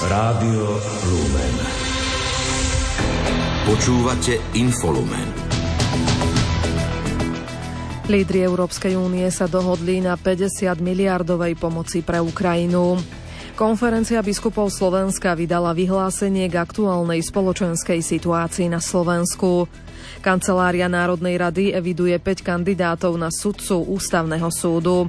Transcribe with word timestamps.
Rádio 0.00 0.80
Lumen. 1.12 1.54
Počúvate 3.68 4.40
Infolumen. 4.56 5.28
Lídry 8.08 8.48
Európskej 8.48 8.96
únie 8.96 9.28
sa 9.28 9.44
dohodli 9.44 10.00
na 10.00 10.16
50 10.16 10.80
miliardovej 10.80 11.52
pomoci 11.60 12.00
pre 12.00 12.16
Ukrajinu. 12.16 12.96
Konferencia 13.60 14.24
biskupov 14.24 14.72
Slovenska 14.72 15.36
vydala 15.36 15.76
vyhlásenie 15.76 16.48
k 16.48 16.56
aktuálnej 16.56 17.20
spoločenskej 17.20 18.00
situácii 18.00 18.72
na 18.72 18.80
Slovensku. 18.80 19.68
Kancelária 20.20 20.84
Národnej 20.84 21.40
rady 21.40 21.72
eviduje 21.72 22.12
5 22.20 22.44
kandidátov 22.44 23.16
na 23.16 23.32
sudcu 23.32 23.80
Ústavného 23.88 24.52
súdu. 24.52 25.08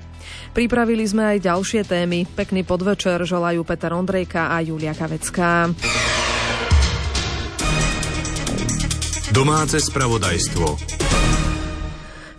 Pripravili 0.56 1.04
sme 1.04 1.36
aj 1.36 1.52
ďalšie 1.52 1.84
témy. 1.84 2.24
Pekný 2.32 2.64
podvečer 2.64 3.20
želajú 3.28 3.68
Peter 3.68 3.92
Ondrejka 3.92 4.56
a 4.56 4.64
Julia 4.64 4.96
Kavecká. 4.96 5.68
Domáce 9.36 9.80
spravodajstvo. 9.84 11.11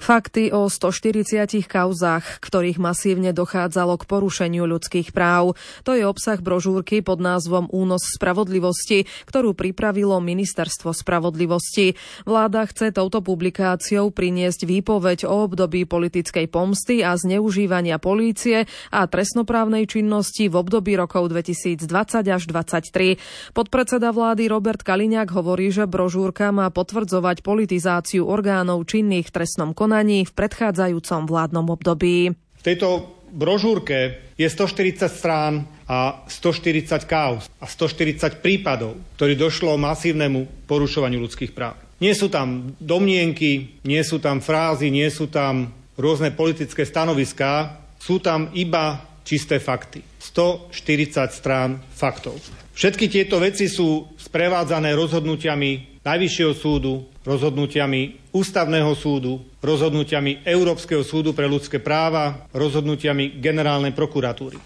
Fakty 0.02 0.50
o 0.50 0.66
140 0.66 1.62
kauzách, 1.70 2.42
ktorých 2.42 2.82
masívne 2.82 3.30
dochádzalo 3.30 4.02
k 4.02 4.08
porušeniu 4.10 4.66
ľudských 4.66 5.14
práv. 5.14 5.54
To 5.86 5.94
je 5.94 6.02
obsah 6.02 6.42
brožúrky 6.42 7.06
pod 7.06 7.22
názvom 7.22 7.70
Únos 7.70 8.10
spravodlivosti, 8.18 9.06
ktorú 9.30 9.54
pripravilo 9.54 10.18
Ministerstvo 10.18 10.90
spravodlivosti. 10.90 11.94
Vláda 12.26 12.66
chce 12.66 12.90
touto 12.90 13.22
publikáciou 13.22 14.10
priniesť 14.10 14.66
výpoveď 14.66 15.22
o 15.30 15.46
období 15.46 15.86
politickej 15.86 16.50
pomsty 16.50 17.06
a 17.06 17.14
zneužívania 17.14 18.02
polície 18.02 18.66
a 18.90 19.06
trestnoprávnej 19.06 19.86
činnosti 19.86 20.50
v 20.50 20.66
období 20.66 20.98
rokov 20.98 21.30
2020 21.30 21.78
až 22.26 22.42
2023. 22.50 23.54
Podpredseda 23.54 24.10
vlády 24.10 24.50
Robert 24.50 24.82
Kaliňák 24.82 25.30
hovorí, 25.30 25.70
že 25.70 25.86
brožúrka 25.86 26.50
má 26.50 26.74
potvrdzovať 26.74 27.46
politizáciu 27.46 28.26
orgánov 28.26 28.82
činných 28.90 29.30
v 29.30 29.34
trestnom 29.38 29.70
konaní 29.70 29.91
konaní 29.92 30.24
v 30.24 30.32
predchádzajúcom 30.32 31.28
vládnom 31.28 31.68
období. 31.68 32.32
V 32.32 32.62
tejto 32.64 33.12
brožúrke 33.28 34.24
je 34.40 34.48
140 34.48 35.04
strán 35.12 35.68
a 35.84 36.24
140 36.32 37.04
kauz 37.04 37.44
a 37.60 37.68
140 37.68 38.40
prípadov, 38.40 38.96
ktorý 39.20 39.36
došlo 39.36 39.76
masívnemu 39.76 40.48
porušovaniu 40.64 41.20
ľudských 41.20 41.52
práv. 41.52 41.76
Nie 42.00 42.16
sú 42.16 42.32
tam 42.32 42.72
domnienky, 42.80 43.84
nie 43.84 44.00
sú 44.00 44.16
tam 44.16 44.40
frázy, 44.40 44.88
nie 44.88 45.12
sú 45.12 45.28
tam 45.28 45.68
rôzne 46.00 46.32
politické 46.32 46.88
stanoviská, 46.88 47.84
sú 48.00 48.16
tam 48.16 48.48
iba 48.56 49.04
čisté 49.28 49.60
fakty. 49.60 50.00
140 50.16 51.36
strán 51.36 51.84
faktov. 51.92 52.40
Všetky 52.72 53.12
tieto 53.12 53.36
veci 53.36 53.68
sú 53.68 54.08
sprevádzané 54.16 54.96
rozhodnutiami 54.96 55.91
Najvyššieho 56.02 56.54
súdu, 56.58 57.06
rozhodnutiami 57.22 58.34
Ústavného 58.34 58.90
súdu, 58.98 59.38
rozhodnutiami 59.62 60.42
Európskeho 60.42 61.06
súdu 61.06 61.30
pre 61.30 61.46
ľudské 61.46 61.78
práva, 61.78 62.50
rozhodnutiami 62.50 63.38
Generálnej 63.38 63.94
prokuratúry. 63.94 64.58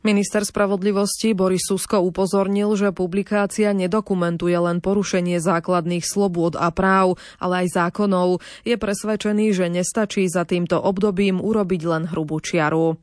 Minister 0.00 0.42
spravodlivosti 0.42 1.36
Boris 1.36 1.68
Susko 1.68 2.00
upozornil, 2.02 2.72
že 2.74 2.88
publikácia 2.90 3.76
nedokumentuje 3.76 4.56
len 4.56 4.80
porušenie 4.80 5.38
základných 5.38 6.02
slobôd 6.02 6.56
a 6.56 6.72
práv, 6.72 7.20
ale 7.36 7.68
aj 7.68 7.76
zákonov. 7.76 8.40
Je 8.64 8.74
presvedčený, 8.80 9.52
že 9.52 9.68
nestačí 9.68 10.24
za 10.26 10.48
týmto 10.48 10.80
obdobím 10.80 11.36
urobiť 11.38 11.82
len 11.84 12.02
hrubú 12.08 12.40
čiaru. 12.40 12.96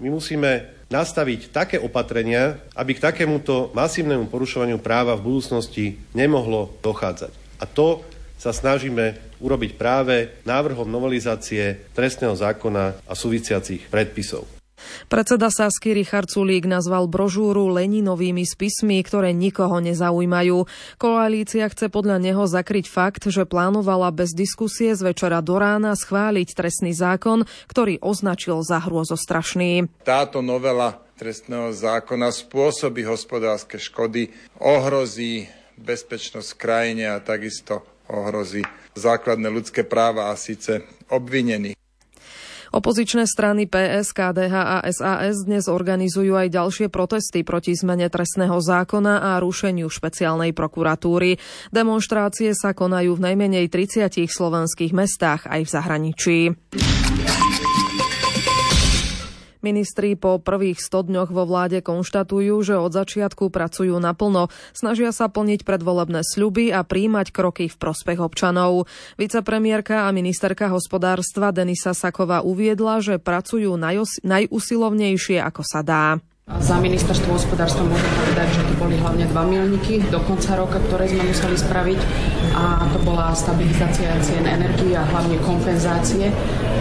My 0.00 0.08
musíme 0.08 0.80
nastaviť 0.90 1.54
také 1.54 1.76
opatrenia, 1.78 2.58
aby 2.74 2.96
k 2.96 3.04
takémuto 3.12 3.70
masívnemu 3.76 4.26
porušovaniu 4.26 4.80
práva 4.82 5.14
v 5.14 5.28
budúcnosti 5.28 6.00
nemohlo 6.16 6.74
dochádzať. 6.82 7.32
A 7.60 7.64
to 7.68 8.02
sa 8.40 8.56
snažíme 8.56 9.20
urobiť 9.38 9.76
práve 9.76 10.32
návrhom 10.48 10.88
novelizácie 10.88 11.92
trestného 11.92 12.32
zákona 12.32 13.04
a 13.04 13.12
súvisiacich 13.12 13.92
predpisov. 13.92 14.59
Predseda 15.08 15.50
Sasky 15.50 15.96
Richard 15.96 16.30
Sulík 16.30 16.68
nazval 16.68 17.10
brožúru 17.10 17.72
Leninovými 17.72 18.46
spismi, 18.46 19.00
ktoré 19.02 19.32
nikoho 19.32 19.80
nezaujímajú. 19.82 20.68
Koalícia 21.00 21.66
chce 21.66 21.88
podľa 21.88 22.20
neho 22.22 22.44
zakryť 22.44 22.86
fakt, 22.86 23.22
že 23.26 23.48
plánovala 23.48 24.12
bez 24.14 24.36
diskusie 24.36 24.92
z 24.92 25.10
večera 25.10 25.40
do 25.40 25.56
rána 25.56 25.96
schváliť 25.96 26.48
trestný 26.52 26.92
zákon, 26.92 27.48
ktorý 27.66 27.98
označil 28.04 28.60
za 28.60 28.82
hrôzostrašný. 28.84 29.88
Táto 30.04 30.44
novela 30.44 31.00
trestného 31.16 31.72
zákona 31.72 32.32
spôsobí 32.32 33.04
hospodárske 33.04 33.76
škody, 33.76 34.32
ohrozí 34.56 35.48
bezpečnosť 35.80 36.50
krajine 36.60 37.12
a 37.12 37.20
takisto 37.24 37.84
ohrozí 38.08 38.64
základné 38.96 39.48
ľudské 39.48 39.84
práva 39.84 40.32
a 40.32 40.34
síce 40.36 40.84
obvinených. 41.08 41.79
Opozičné 42.70 43.26
strany 43.26 43.66
PS, 43.66 44.14
KDH 44.14 44.54
a 44.54 44.78
SAS 44.94 45.42
dnes 45.42 45.66
organizujú 45.66 46.38
aj 46.38 46.54
ďalšie 46.54 46.86
protesty 46.86 47.42
proti 47.42 47.74
zmene 47.74 48.06
trestného 48.06 48.62
zákona 48.62 49.34
a 49.34 49.42
rušeniu 49.42 49.90
špeciálnej 49.90 50.54
prokuratúry. 50.54 51.42
Demonstrácie 51.74 52.54
sa 52.54 52.70
konajú 52.70 53.18
v 53.18 53.24
najmenej 53.26 53.66
30 53.66 54.14
slovenských 54.30 54.94
mestách 54.94 55.50
aj 55.50 55.66
v 55.66 55.70
zahraničí. 55.70 56.38
Ministri 59.60 60.16
po 60.16 60.40
prvých 60.40 60.80
100 60.80 61.12
dňoch 61.12 61.30
vo 61.36 61.44
vláde 61.44 61.84
konštatujú, 61.84 62.54
že 62.64 62.80
od 62.80 62.96
začiatku 62.96 63.52
pracujú 63.52 64.00
naplno, 64.00 64.48
snažia 64.72 65.12
sa 65.12 65.28
plniť 65.28 65.68
predvolebné 65.68 66.24
sľuby 66.24 66.72
a 66.72 66.80
príjmať 66.80 67.28
kroky 67.28 67.68
v 67.68 67.76
prospech 67.76 68.24
občanov. 68.24 68.88
Vicepremiérka 69.20 70.08
a 70.08 70.16
ministerka 70.16 70.72
hospodárstva 70.72 71.52
Denisa 71.52 71.92
Saková 71.92 72.40
uviedla, 72.40 73.04
že 73.04 73.20
pracujú 73.20 73.76
najusilovnejšie, 74.24 75.44
ako 75.44 75.62
sa 75.64 75.84
dá. 75.84 76.20
Za 76.58 76.82
ministerstvo 76.82 77.38
hospodárstva 77.38 77.86
môžem 77.86 78.10
povedať, 78.18 78.58
že 78.58 78.66
to 78.66 78.74
boli 78.74 78.98
hlavne 78.98 79.22
dva 79.30 79.46
milníky 79.46 80.02
do 80.10 80.18
konca 80.26 80.58
roka, 80.58 80.82
ktoré 80.82 81.06
sme 81.06 81.30
museli 81.30 81.54
spraviť 81.54 82.00
a 82.58 82.90
to 82.90 82.98
bola 83.06 83.30
stabilizácia 83.38 84.10
cien 84.18 84.42
energii 84.42 84.98
a 84.98 85.06
hlavne 85.06 85.38
kompenzácie 85.46 86.26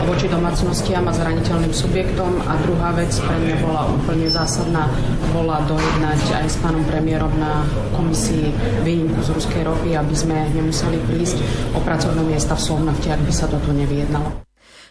voči 0.10 0.26
domácnostiam 0.26 1.06
a 1.06 1.14
zraniteľným 1.14 1.70
subjektom 1.70 2.42
a 2.50 2.58
druhá 2.66 2.98
vec 2.98 3.14
pre 3.14 3.38
mňa 3.38 3.56
bola 3.62 3.86
úplne 3.94 4.26
zásadná, 4.26 4.90
bola 5.38 5.62
dojednať 5.70 6.42
aj 6.42 6.46
s 6.50 6.58
pánom 6.66 6.82
premiérom 6.90 7.30
na 7.38 7.62
komisii 7.94 8.50
výnimku 8.82 9.22
z 9.22 9.30
ruskej 9.38 9.70
ropy, 9.70 9.94
aby 9.94 10.16
sme 10.18 10.50
nemuseli 10.50 10.98
prísť 11.06 11.38
o 11.78 11.80
pracovné 11.86 12.26
miesta 12.26 12.58
v 12.58 12.66
Slovnafte, 12.74 13.14
ak 13.14 13.22
by 13.22 13.34
sa 13.34 13.46
toto 13.46 13.70
nevyjednalo. 13.70 14.49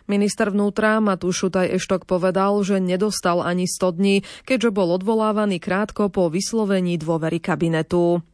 Minister 0.08 0.48
vnútra 0.48 1.04
Matúš 1.04 1.44
Šutaj 1.44 1.68
Eštok 1.76 2.08
povedal, 2.08 2.56
že 2.64 2.80
nedostal 2.80 3.44
ani 3.44 3.68
100 3.68 4.00
dní, 4.00 4.16
keďže 4.48 4.72
bol 4.72 4.96
odvolávaný 4.96 5.60
krátko 5.60 6.08
po 6.08 6.32
vyslovení 6.32 6.96
dôvery 6.96 7.36
kabinetu. 7.36 8.24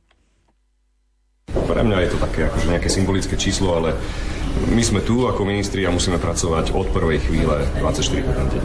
Pre 1.50 1.82
mňa 1.82 1.98
je 2.06 2.10
to 2.14 2.18
také 2.22 2.46
akože 2.46 2.70
nejaké 2.70 2.86
symbolické 2.86 3.34
číslo, 3.34 3.74
ale 3.74 3.90
my 4.70 4.82
sme 4.86 5.02
tu 5.02 5.26
ako 5.26 5.42
ministri 5.42 5.82
a 5.82 5.90
musíme 5.90 6.22
pracovať 6.22 6.70
od 6.78 6.94
prvej 6.94 7.26
chvíle 7.26 7.66
24 7.82 8.22
hodín 8.22 8.62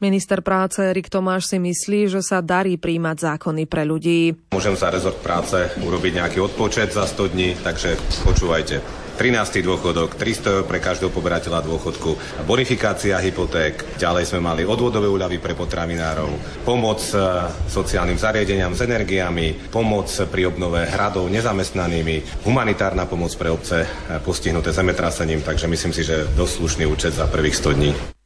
Minister 0.00 0.40
práce 0.40 0.80
Erik 0.80 1.12
Tomáš 1.12 1.50
si 1.50 1.60
myslí, 1.60 2.08
že 2.08 2.24
sa 2.24 2.40
darí 2.40 2.80
príjmať 2.80 3.36
zákony 3.36 3.68
pre 3.68 3.84
ľudí. 3.84 4.32
Môžem 4.54 4.72
za 4.72 4.88
rezort 4.88 5.20
práce 5.20 5.60
urobiť 5.76 6.24
nejaký 6.24 6.38
odpočet 6.40 6.94
za 6.94 7.04
100 7.04 7.34
dní, 7.36 7.52
takže 7.60 8.00
počúvajte. 8.24 8.80
13. 9.20 9.60
dôchodok, 9.60 10.16
300 10.16 10.48
eur 10.48 10.64
pre 10.64 10.80
každého 10.80 11.12
poberateľa 11.12 11.60
dôchodku, 11.60 12.40
bonifikácia 12.48 13.20
hypoték, 13.20 14.00
ďalej 14.00 14.32
sme 14.32 14.40
mali 14.40 14.64
odvodové 14.64 15.12
úľavy 15.12 15.36
pre 15.36 15.52
potravinárov, 15.52 16.64
pomoc 16.64 17.04
e, 17.12 17.20
sociálnym 17.68 18.16
zariadeniam 18.16 18.72
s 18.72 18.80
energiami, 18.80 19.68
pomoc 19.68 20.08
pri 20.32 20.48
obnove 20.48 20.88
hradov 20.88 21.28
nezamestnanými, 21.28 22.48
humanitárna 22.48 23.04
pomoc 23.04 23.36
pre 23.36 23.52
obce 23.52 23.84
e, 23.84 23.88
postihnuté 24.24 24.72
zemetrasením, 24.72 25.44
takže 25.44 25.68
myslím 25.68 25.92
si, 25.92 26.00
že 26.00 26.24
dosť 26.32 26.52
slušný 26.56 26.84
účet 26.88 27.12
za 27.12 27.28
prvých 27.28 27.60
100 27.60 27.76
dní. 27.76 28.19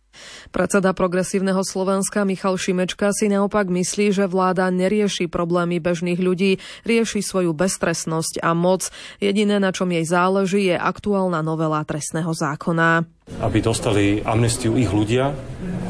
Predseda 0.54 0.94
progresívneho 0.94 1.66
Slovenska 1.66 2.22
Michal 2.22 2.54
Šimečka 2.54 3.10
si 3.10 3.26
naopak 3.26 3.66
myslí, 3.66 4.14
že 4.14 4.30
vláda 4.30 4.70
nerieši 4.70 5.26
problémy 5.26 5.82
bežných 5.82 6.22
ľudí, 6.22 6.62
rieši 6.86 7.26
svoju 7.26 7.50
beztrestnosť 7.50 8.38
a 8.38 8.54
moc. 8.54 8.86
Jediné, 9.18 9.58
na 9.58 9.74
čom 9.74 9.90
jej 9.90 10.06
záleží, 10.06 10.70
je 10.70 10.78
aktuálna 10.78 11.42
novela 11.42 11.82
trestného 11.82 12.30
zákona. 12.30 13.02
Aby 13.42 13.66
dostali 13.66 14.22
amnestiu 14.22 14.78
ich 14.78 14.94
ľudia, 14.94 15.34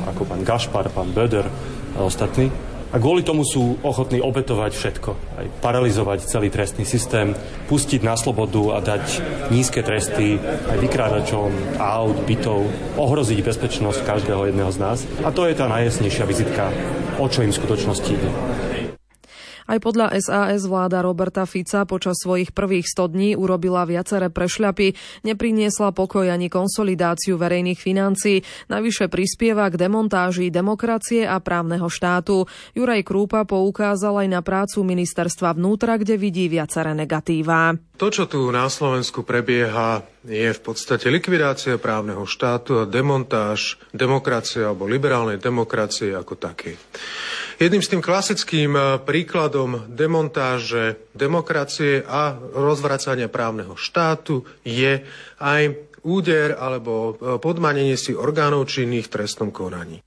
ako 0.08 0.32
pán 0.32 0.40
Gašpar, 0.40 0.88
pán 0.96 1.12
Böder 1.12 1.44
a 1.92 2.00
ostatní, 2.00 2.48
A 2.94 3.02
kvôli 3.02 3.26
tomu 3.26 3.42
sú 3.42 3.74
ochotní 3.82 4.22
obetovať 4.22 4.70
všetko. 4.70 5.10
Aj 5.34 5.46
paralizovať 5.58 6.30
celý 6.30 6.46
trestný 6.46 6.86
systém, 6.86 7.34
pustiť 7.66 8.06
na 8.06 8.14
slobodu 8.14 8.70
a 8.70 8.78
dať 8.78 9.18
nízke 9.50 9.82
tresty 9.82 10.38
aj 10.38 10.78
vykrážačom 10.78 11.82
aut, 11.82 12.22
bytov, 12.22 12.62
ohroziť 12.94 13.42
bezpečnosť 13.42 14.06
každého 14.06 14.46
jedného 14.46 14.70
z 14.70 14.78
nás. 14.78 14.98
A 15.26 15.34
to 15.34 15.42
je 15.50 15.58
tá 15.58 15.66
najjasnejšia 15.66 16.22
vizitka, 16.22 16.70
o 17.18 17.26
čo 17.26 17.42
im 17.42 17.50
v 17.50 17.58
skutočnosti 17.58 18.10
ide. 18.14 18.30
Aj 19.64 19.80
podľa 19.80 20.12
SAS 20.20 20.68
vláda 20.68 21.00
Roberta 21.00 21.48
Fica 21.48 21.88
počas 21.88 22.20
svojich 22.20 22.52
prvých 22.52 22.84
100 22.84 23.14
dní 23.16 23.30
urobila 23.32 23.88
viaceré 23.88 24.28
prešľapy, 24.28 24.92
nepriniesla 25.24 25.96
pokoj 25.96 26.28
ani 26.28 26.52
konsolidáciu 26.52 27.40
verejných 27.40 27.80
financií, 27.80 28.44
navyše 28.68 29.08
prispieva 29.08 29.72
k 29.72 29.80
demontáži 29.80 30.52
demokracie 30.52 31.24
a 31.24 31.40
právneho 31.40 31.88
štátu. 31.88 32.44
Juraj 32.76 33.08
Krúpa 33.08 33.48
poukázal 33.48 34.24
aj 34.24 34.28
na 34.28 34.40
prácu 34.44 34.84
ministerstva 34.84 35.56
vnútra, 35.56 35.96
kde 35.96 36.20
vidí 36.20 36.44
viaceré 36.52 36.92
negatíva. 36.92 37.72
To, 37.96 38.10
čo 38.10 38.28
tu 38.28 38.50
na 38.50 38.66
Slovensku 38.66 39.22
prebieha, 39.24 40.02
je 40.26 40.50
v 40.50 40.60
podstate 40.60 41.08
likvidácia 41.08 41.80
právneho 41.80 42.26
štátu 42.26 42.82
a 42.82 42.88
demontáž 42.88 43.80
demokracie 43.94 44.64
alebo 44.64 44.88
liberálnej 44.88 45.38
demokracie 45.38 46.10
ako 46.16 46.34
takej. 46.34 46.74
Jedným 47.54 47.82
z 47.86 47.90
tým 47.94 48.02
klasickým 48.02 48.72
eh, 48.74 48.84
príkladom 48.98 49.86
demontáže 49.86 50.98
demokracie 51.14 52.02
a 52.02 52.34
rozvracania 52.34 53.30
právneho 53.30 53.78
štátu 53.78 54.42
je 54.66 55.06
aj 55.38 55.62
úder 56.02 56.58
alebo 56.58 57.14
eh, 57.14 57.38
podmanenie 57.38 57.94
si 57.94 58.10
orgánov 58.10 58.66
činných 58.66 59.06
trestnom 59.06 59.54
konaní. 59.54 60.02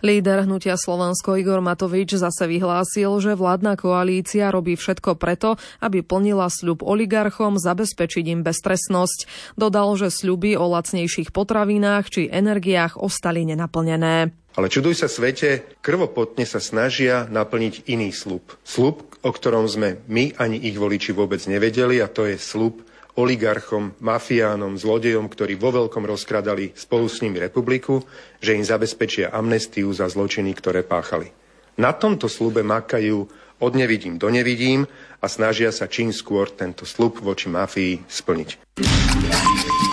Líder 0.00 0.48
hnutia 0.48 0.80
Slovensko 0.80 1.36
Igor 1.36 1.60
Matovič 1.60 2.16
zase 2.16 2.48
vyhlásil, 2.48 3.12
že 3.20 3.36
vládna 3.36 3.76
koalícia 3.76 4.48
robí 4.48 4.72
všetko 4.72 5.20
preto, 5.20 5.60
aby 5.84 6.00
plnila 6.00 6.48
sľub 6.48 6.80
oligarchom 6.80 7.60
zabezpečiť 7.60 8.24
im 8.32 8.40
beztrestnosť. 8.40 9.52
Dodal, 9.60 9.92
že 10.00 10.08
sľuby 10.08 10.56
o 10.56 10.72
lacnejších 10.72 11.36
potravinách 11.36 12.08
či 12.08 12.32
energiách 12.32 12.96
ostali 12.96 13.44
nenaplnené. 13.44 14.39
Ale 14.58 14.66
čuduj 14.66 14.98
sa 14.98 15.06
svete, 15.06 15.62
krvopotne 15.78 16.42
sa 16.42 16.58
snažia 16.58 17.30
naplniť 17.30 17.86
iný 17.86 18.10
slub. 18.10 18.42
Slub, 18.66 19.06
o 19.22 19.30
ktorom 19.30 19.70
sme 19.70 20.02
my 20.10 20.34
ani 20.42 20.58
ich 20.58 20.74
voliči 20.74 21.14
vôbec 21.14 21.38
nevedeli 21.46 22.02
a 22.02 22.10
to 22.10 22.26
je 22.26 22.34
slub 22.34 22.82
oligarchom, 23.18 23.94
mafiánom, 23.98 24.78
zlodejom, 24.78 25.26
ktorí 25.26 25.58
vo 25.58 25.74
veľkom 25.74 26.06
rozkradali 26.06 26.72
spolu 26.78 27.10
s 27.10 27.20
nimi 27.20 27.42
republiku, 27.42 28.02
že 28.38 28.54
im 28.54 28.64
zabezpečia 28.64 29.34
amnestiu 29.34 29.90
za 29.90 30.06
zločiny, 30.06 30.54
ktoré 30.54 30.86
páchali. 30.86 31.34
Na 31.80 31.92
tomto 31.96 32.26
slube 32.28 32.64
makajú 32.64 33.28
od 33.60 33.72
nevidím 33.76 34.16
do 34.16 34.32
nevidím 34.32 34.88
a 35.20 35.26
snažia 35.28 35.68
sa 35.70 35.84
čím 35.84 36.16
skôr 36.16 36.48
tento 36.48 36.88
slub 36.88 37.20
voči 37.20 37.52
mafii 37.52 38.08
splniť. 38.08 38.80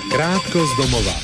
Krátko 0.07 0.59
z 0.63 0.73
domova. 0.79 1.15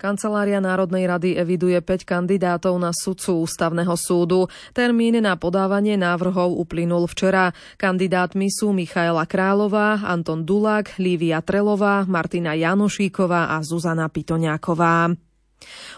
Kancelária 0.00 0.64
Národnej 0.64 1.04
rady 1.04 1.36
eviduje 1.36 1.76
5 1.76 2.08
kandidátov 2.08 2.72
na 2.80 2.88
sudcu 2.88 3.44
Ústavného 3.44 3.92
súdu. 4.00 4.48
Termín 4.72 5.20
na 5.20 5.36
podávanie 5.36 6.00
návrhov 6.00 6.56
uplynul 6.56 7.04
včera. 7.04 7.52
Kandidátmi 7.76 8.48
sú 8.48 8.72
Michaela 8.72 9.28
Králová, 9.28 10.00
Anton 10.00 10.48
Dulák, 10.48 10.96
Lívia 10.96 11.44
Trelová, 11.44 12.08
Martina 12.08 12.56
Janošíková 12.56 13.52
a 13.52 13.60
Zuzana 13.60 14.08
Pitoňáková. 14.08 15.29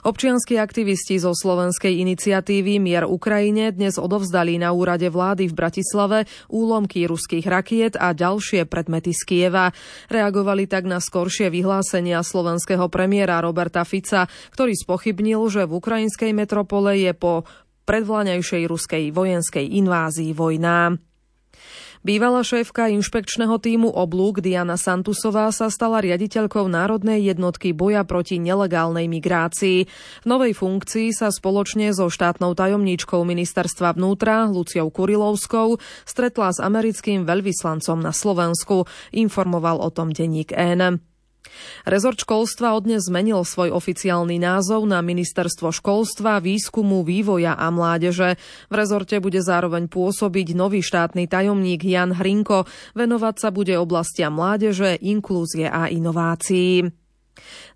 Občianskí 0.02 0.58
aktivisti 0.58 1.22
zo 1.22 1.30
slovenskej 1.30 2.02
iniciatívy 2.02 2.82
Mier 2.82 3.06
Ukrajine 3.06 3.70
dnes 3.70 4.02
odovzdali 4.02 4.58
na 4.58 4.74
úrade 4.74 5.06
vlády 5.06 5.46
v 5.46 5.54
Bratislave 5.54 6.18
úlomky 6.50 7.06
ruských 7.06 7.46
rakiet 7.46 7.94
a 7.94 8.10
ďalšie 8.10 8.66
predmety 8.66 9.14
z 9.14 9.22
Kieva. 9.22 9.70
Reagovali 10.10 10.66
tak 10.66 10.90
na 10.90 10.98
skoršie 10.98 11.54
vyhlásenia 11.54 12.18
slovenského 12.26 12.90
premiéra 12.90 13.38
Roberta 13.38 13.86
Fica, 13.86 14.26
ktorý 14.50 14.74
spochybnil, 14.74 15.38
že 15.46 15.70
v 15.70 15.78
ukrajinskej 15.78 16.34
metropole 16.34 16.98
je 16.98 17.14
po 17.14 17.46
predvláňajšej 17.86 18.62
ruskej 18.66 19.04
vojenskej 19.14 19.66
invázii 19.78 20.34
vojna. 20.34 20.98
Bývalá 22.02 22.42
šéfka 22.42 22.90
inšpekčného 22.90 23.62
týmu 23.62 23.86
oblúk 23.86 24.42
Diana 24.42 24.74
Santusová 24.74 25.54
sa 25.54 25.70
stala 25.70 26.02
riaditeľkou 26.02 26.66
Národnej 26.66 27.22
jednotky 27.30 27.70
boja 27.70 28.02
proti 28.02 28.42
nelegálnej 28.42 29.06
migrácii. 29.06 29.86
V 29.86 30.26
novej 30.26 30.50
funkcii 30.58 31.14
sa 31.14 31.30
spoločne 31.30 31.94
so 31.94 32.10
štátnou 32.10 32.58
tajomníčkou 32.58 33.22
ministerstva 33.22 33.94
vnútra 33.94 34.50
Luciou 34.50 34.90
Kurilovskou 34.90 35.78
stretla 36.02 36.50
s 36.50 36.58
americkým 36.58 37.22
veľvyslancom 37.22 38.02
na 38.02 38.10
Slovensku, 38.10 38.82
informoval 39.14 39.78
o 39.78 39.86
tom 39.94 40.10
denník 40.10 40.50
N. 40.58 41.11
Rezort 41.84 42.22
školstva 42.22 42.78
odnes 42.78 43.04
zmenil 43.04 43.42
svoj 43.42 43.74
oficiálny 43.74 44.38
názov 44.38 44.86
na 44.86 45.02
Ministerstvo 45.02 45.74
školstva, 45.74 46.38
výskumu, 46.38 47.02
vývoja 47.02 47.58
a 47.58 47.68
mládeže. 47.74 48.38
V 48.70 48.74
rezorte 48.74 49.18
bude 49.18 49.42
zároveň 49.42 49.90
pôsobiť 49.90 50.54
nový 50.54 50.80
štátny 50.80 51.26
tajomník 51.26 51.82
Jan 51.82 52.14
Hrinko. 52.14 52.64
Venovať 52.94 53.34
sa 53.42 53.48
bude 53.50 53.74
oblastiam 53.74 54.38
mládeže, 54.38 54.96
inklúzie 55.02 55.66
a 55.66 55.90
inovácií. 55.90 57.01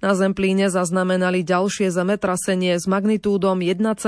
Na 0.05 0.13
Zemplíne 0.13 0.69
zaznamenali 0.69 1.41
ďalšie 1.41 1.89
zemetrasenie 1.89 2.77
s 2.77 2.85
magnitúdom 2.85 3.65
1,4. 3.65 4.05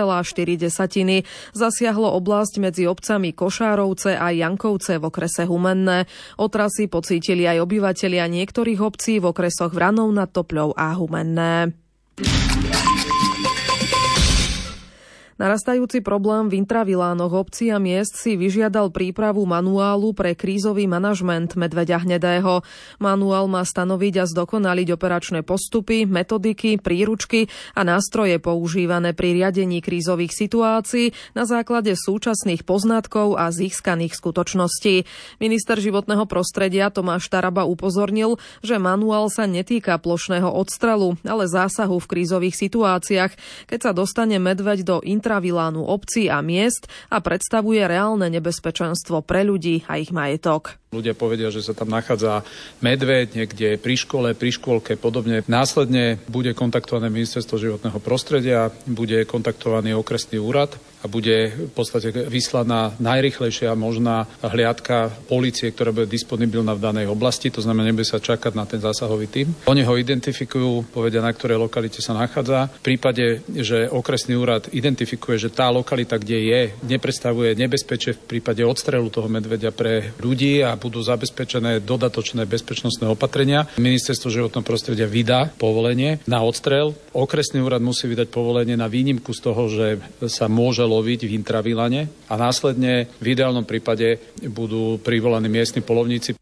Zasiahlo 1.56 2.08
oblasť 2.12 2.54
medzi 2.60 2.84
obcami 2.84 3.32
Košárovce 3.32 4.14
a 4.14 4.28
Jankovce 4.30 5.00
v 5.00 5.08
okrese 5.08 5.48
Humenné. 5.48 6.04
Otrasy 6.36 6.86
pocítili 6.92 7.48
aj 7.48 7.64
obyvatelia 7.64 8.28
niektorých 8.28 8.80
obcí 8.84 9.18
v 9.18 9.32
okresoch 9.32 9.72
Vranov 9.72 10.12
nad 10.12 10.28
Topľou 10.28 10.76
a 10.76 10.92
Humenné. 10.94 11.72
Narastajúci 15.38 16.02
problém 16.02 16.50
v 16.50 16.66
intravilánoch 16.66 17.30
obcí 17.30 17.70
a 17.70 17.78
miest 17.78 18.18
si 18.18 18.34
vyžiadal 18.34 18.90
prípravu 18.90 19.46
manuálu 19.46 20.10
pre 20.10 20.34
krízový 20.34 20.90
manažment 20.90 21.54
medveďa 21.54 22.02
hnedého. 22.02 22.66
Manuál 22.98 23.46
má 23.46 23.62
stanoviť 23.62 24.14
a 24.18 24.24
zdokonaliť 24.26 24.98
operačné 24.98 25.46
postupy, 25.46 26.10
metodiky, 26.10 26.82
príručky 26.82 27.46
a 27.78 27.86
nástroje 27.86 28.42
používané 28.42 29.14
pri 29.14 29.38
riadení 29.38 29.78
krízových 29.78 30.34
situácií 30.34 31.14
na 31.38 31.46
základe 31.46 31.94
súčasných 31.94 32.66
poznatkov 32.66 33.38
a 33.38 33.54
získaných 33.54 34.18
skutočností. 34.18 35.06
Minister 35.38 35.78
životného 35.78 36.26
prostredia 36.26 36.90
Tomáš 36.90 37.30
Taraba 37.30 37.62
upozornil, 37.62 38.42
že 38.58 38.74
manuál 38.82 39.30
sa 39.30 39.46
netýka 39.46 40.02
plošného 40.02 40.50
odstrelu, 40.50 41.14
ale 41.22 41.46
zásahu 41.46 42.02
v 42.02 42.10
krízových 42.10 42.58
situáciách, 42.58 43.32
keď 43.70 43.78
sa 43.78 43.92
dostane 43.94 44.42
medveď 44.42 44.82
do 44.82 44.98
intra 45.06 45.27
intravilánu 45.28 45.84
obcí 45.84 46.32
a 46.32 46.40
miest 46.40 46.88
a 47.12 47.20
predstavuje 47.20 47.84
reálne 47.84 48.32
nebezpečenstvo 48.32 49.20
pre 49.20 49.44
ľudí 49.44 49.84
a 49.84 50.00
ich 50.00 50.08
majetok. 50.08 50.80
Ľudia 50.88 51.12
povedia, 51.12 51.52
že 51.52 51.60
sa 51.60 51.76
tam 51.76 51.92
nachádza 51.92 52.48
medveď 52.80 53.36
niekde 53.36 53.76
pri 53.76 53.92
škole, 53.92 54.32
pri 54.32 54.56
škôlke 54.56 54.96
podobne. 54.96 55.44
Následne 55.44 56.16
bude 56.32 56.56
kontaktované 56.56 57.12
ministerstvo 57.12 57.60
životného 57.60 58.00
prostredia, 58.00 58.72
bude 58.88 59.28
kontaktovaný 59.28 59.92
okresný 59.92 60.40
úrad 60.40 60.80
a 61.04 61.06
bude 61.06 61.68
v 61.68 61.72
podstate 61.76 62.08
vyslaná 62.32 62.96
najrychlejšia 63.04 63.76
možná 63.76 64.32
hliadka 64.40 65.12
policie, 65.28 65.68
ktorá 65.76 65.92
bude 65.92 66.08
disponibilná 66.08 66.72
v 66.72 66.80
danej 66.80 67.06
oblasti, 67.12 67.52
to 67.52 67.60
znamená, 67.60 67.92
nebude 67.92 68.08
sa 68.08 68.16
čakať 68.16 68.56
na 68.56 68.64
ten 68.64 68.80
zásahový 68.80 69.28
tým. 69.28 69.52
Oni 69.68 69.84
ho 69.84 69.92
identifikujú, 69.92 70.88
povedia, 70.88 71.20
na 71.20 71.36
ktorej 71.36 71.60
lokalite 71.60 72.00
sa 72.00 72.16
nachádza. 72.16 72.72
V 72.80 72.96
prípade, 72.96 73.44
že 73.60 73.92
okresný 73.92 74.40
úrad 74.40 74.72
identifikuje, 74.72 75.36
že 75.36 75.52
tá 75.52 75.68
lokalita, 75.68 76.16
kde 76.16 76.38
je, 76.48 76.60
nepredstavuje 76.80 77.52
nebezpečie 77.60 78.16
v 78.16 78.40
prípade 78.40 78.64
odstrelu 78.64 79.04
toho 79.12 79.28
medveďa 79.28 79.70
pre 79.76 80.16
ľudí 80.16 80.64
a 80.64 80.77
budú 80.78 81.02
zabezpečené 81.02 81.82
dodatočné 81.82 82.46
bezpečnostné 82.46 83.10
opatrenia. 83.10 83.66
Ministerstvo 83.76 84.30
životného 84.30 84.64
prostredia 84.64 85.10
vydá 85.10 85.50
povolenie 85.58 86.22
na 86.30 86.40
odstrel. 86.40 86.94
Okresný 87.12 87.60
úrad 87.60 87.82
musí 87.82 88.06
vydať 88.06 88.30
povolenie 88.30 88.78
na 88.78 88.86
výnimku 88.86 89.34
z 89.34 89.40
toho, 89.42 89.66
že 89.66 89.98
sa 90.30 90.46
môže 90.46 90.86
loviť 90.86 91.26
v 91.26 91.34
intravilane 91.36 92.06
a 92.30 92.34
následne 92.38 93.10
v 93.18 93.26
ideálnom 93.34 93.66
prípade 93.66 94.22
budú 94.46 95.02
privolaní 95.02 95.50
miestni 95.50 95.82
polovníci. 95.82 96.38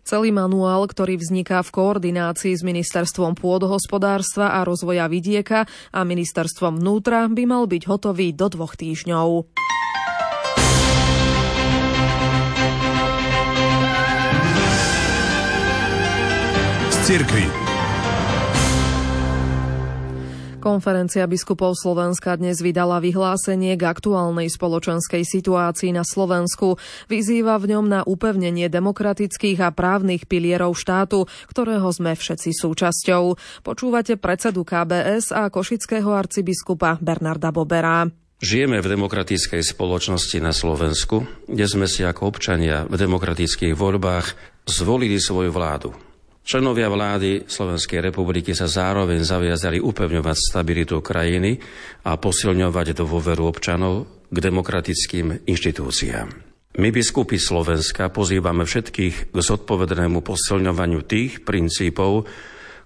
Celý 0.00 0.32
manuál, 0.32 0.88
ktorý 0.88 1.20
vzniká 1.20 1.60
v 1.60 1.70
koordinácii 1.76 2.56
s 2.56 2.64
Ministerstvom 2.64 3.36
pôdohospodárstva 3.36 4.56
a 4.58 4.64
rozvoja 4.64 5.06
vidieka 5.06 5.68
a 5.92 6.00
Ministerstvom 6.02 6.80
vnútra, 6.80 7.28
by 7.28 7.44
mal 7.46 7.68
byť 7.68 7.82
hotový 7.84 8.32
do 8.32 8.48
dvoch 8.48 8.74
týždňov. 8.80 9.46
Cirkvi. 17.10 17.42
Konferencia 20.62 21.26
biskupov 21.26 21.74
Slovenska 21.74 22.38
dnes 22.38 22.62
vydala 22.62 23.02
vyhlásenie 23.02 23.74
k 23.74 23.82
aktuálnej 23.82 24.46
spoločenskej 24.46 25.26
situácii 25.26 25.90
na 25.90 26.06
Slovensku. 26.06 26.78
Vyzýva 27.10 27.58
v 27.58 27.74
ňom 27.74 27.86
na 27.90 28.00
upevnenie 28.06 28.70
demokratických 28.70 29.58
a 29.58 29.74
právnych 29.74 30.30
pilierov 30.30 30.78
štátu, 30.78 31.26
ktorého 31.50 31.90
sme 31.90 32.14
všetci 32.14 32.54
súčasťou. 32.54 33.34
Počúvate 33.66 34.14
predsedu 34.14 34.62
KBS 34.62 35.34
a 35.34 35.50
košického 35.50 36.14
arcibiskupa 36.14 37.02
Bernarda 37.02 37.50
Bobera. 37.50 38.06
Žijeme 38.38 38.78
v 38.78 38.86
demokratickej 38.86 39.66
spoločnosti 39.66 40.38
na 40.38 40.54
Slovensku, 40.54 41.26
kde 41.50 41.66
sme 41.66 41.90
si 41.90 42.06
ako 42.06 42.30
občania 42.30 42.86
v 42.86 42.94
demokratických 42.94 43.74
voľbách 43.74 44.26
zvolili 44.70 45.18
svoju 45.18 45.50
vládu. 45.50 46.09
Členovia 46.40 46.88
vlády 46.88 47.46
Slovenskej 47.46 48.00
republiky 48.00 48.56
sa 48.56 48.64
zároveň 48.66 49.22
zaviazali 49.22 49.78
upevňovať 49.78 50.36
stabilitu 50.40 50.98
krajiny 51.04 51.60
a 52.08 52.16
posilňovať 52.16 52.96
dôveru 52.96 53.44
občanov 53.44 54.08
k 54.32 54.36
demokratickým 54.40 55.44
inštitúciám. 55.44 56.50
My, 56.78 56.88
biskupy 56.94 57.36
Slovenska, 57.36 58.14
pozývame 58.14 58.62
všetkých 58.62 59.34
k 59.34 59.36
zodpovednému 59.36 60.22
posilňovaniu 60.22 61.02
tých 61.02 61.42
princípov, 61.42 62.30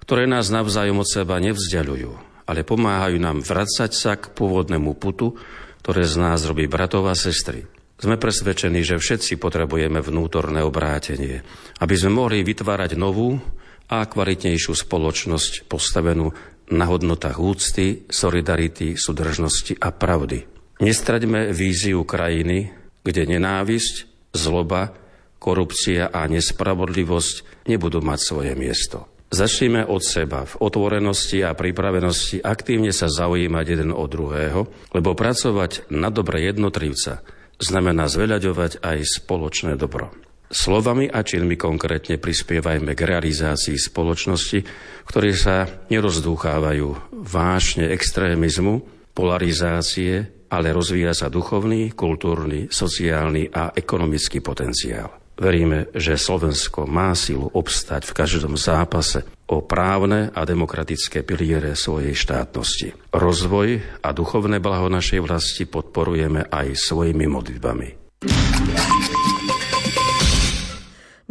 ktoré 0.02 0.24
nás 0.24 0.48
navzájom 0.48 1.04
od 1.04 1.08
seba 1.08 1.36
nevzdialujú, 1.36 2.16
ale 2.48 2.64
pomáhajú 2.64 3.16
nám 3.20 3.44
vracať 3.44 3.92
sa 3.92 4.16
k 4.16 4.32
pôvodnému 4.32 4.96
putu, 4.96 5.36
ktoré 5.84 6.08
z 6.08 6.16
nás 6.16 6.44
robí 6.48 6.64
bratov 6.64 7.12
a 7.12 7.14
sestry. 7.16 7.68
Sme 7.94 8.18
presvedčení, 8.18 8.82
že 8.82 8.98
všetci 8.98 9.38
potrebujeme 9.38 10.02
vnútorné 10.02 10.66
obrátenie, 10.66 11.46
aby 11.78 11.94
sme 11.94 12.18
mohli 12.18 12.42
vytvárať 12.42 12.98
novú 12.98 13.38
a 13.86 14.02
kvalitnejšiu 14.02 14.74
spoločnosť 14.74 15.70
postavenú 15.70 16.34
na 16.74 16.88
hodnotách 16.88 17.38
úcty, 17.38 18.08
solidarity, 18.10 18.96
súdržnosti 18.96 19.78
a 19.78 19.92
pravdy. 19.94 20.42
Nestraďme 20.82 21.54
víziu 21.54 22.02
krajiny, 22.02 22.72
kde 23.04 23.36
nenávisť, 23.36 24.10
zloba, 24.34 24.96
korupcia 25.38 26.08
a 26.10 26.24
nespravodlivosť 26.26 27.68
nebudú 27.68 28.00
mať 28.00 28.20
svoje 28.24 28.52
miesto. 28.56 29.06
Začneme 29.34 29.84
od 29.84 30.02
seba 30.02 30.46
v 30.46 30.54
otvorenosti 30.62 31.42
a 31.42 31.58
pripravenosti 31.58 32.40
aktívne 32.40 32.94
sa 32.94 33.10
zaujímať 33.10 33.64
jeden 33.66 33.90
od 33.90 34.06
druhého, 34.08 34.60
lebo 34.94 35.12
pracovať 35.12 35.90
na 35.90 36.08
dobre 36.08 36.48
jednotlivca 36.48 37.22
znamená 37.58 38.06
zveľaďovať 38.10 38.82
aj 38.82 38.98
spoločné 39.22 39.74
dobro. 39.74 40.12
Slovami 40.54 41.10
a 41.10 41.24
činmi 41.26 41.58
konkrétne 41.58 42.20
prispievajme 42.20 42.94
k 42.94 43.00
realizácii 43.10 43.74
spoločnosti, 43.74 44.62
ktoré 45.08 45.34
sa 45.34 45.66
nerozdúchávajú 45.90 47.16
vášne 47.26 47.90
extrémizmu, 47.90 48.84
polarizácie, 49.16 50.46
ale 50.52 50.70
rozvíja 50.70 51.16
sa 51.16 51.26
duchovný, 51.32 51.90
kultúrny, 51.96 52.70
sociálny 52.70 53.50
a 53.50 53.74
ekonomický 53.74 54.38
potenciál. 54.44 55.23
Veríme, 55.34 55.90
že 55.90 56.14
Slovensko 56.14 56.86
má 56.86 57.10
silu 57.18 57.50
obstať 57.50 58.06
v 58.06 58.16
každom 58.16 58.54
zápase 58.54 59.26
o 59.50 59.60
právne 59.60 60.30
a 60.30 60.46
demokratické 60.46 61.26
piliere 61.26 61.74
svojej 61.74 62.14
štátnosti. 62.14 62.94
Rozvoj 63.10 63.82
a 64.00 64.08
duchovné 64.14 64.62
blaho 64.62 64.86
našej 64.86 65.20
vlasti 65.20 65.66
podporujeme 65.66 66.46
aj 66.48 66.78
svojimi 66.78 67.26
modlitbami. 67.26 67.88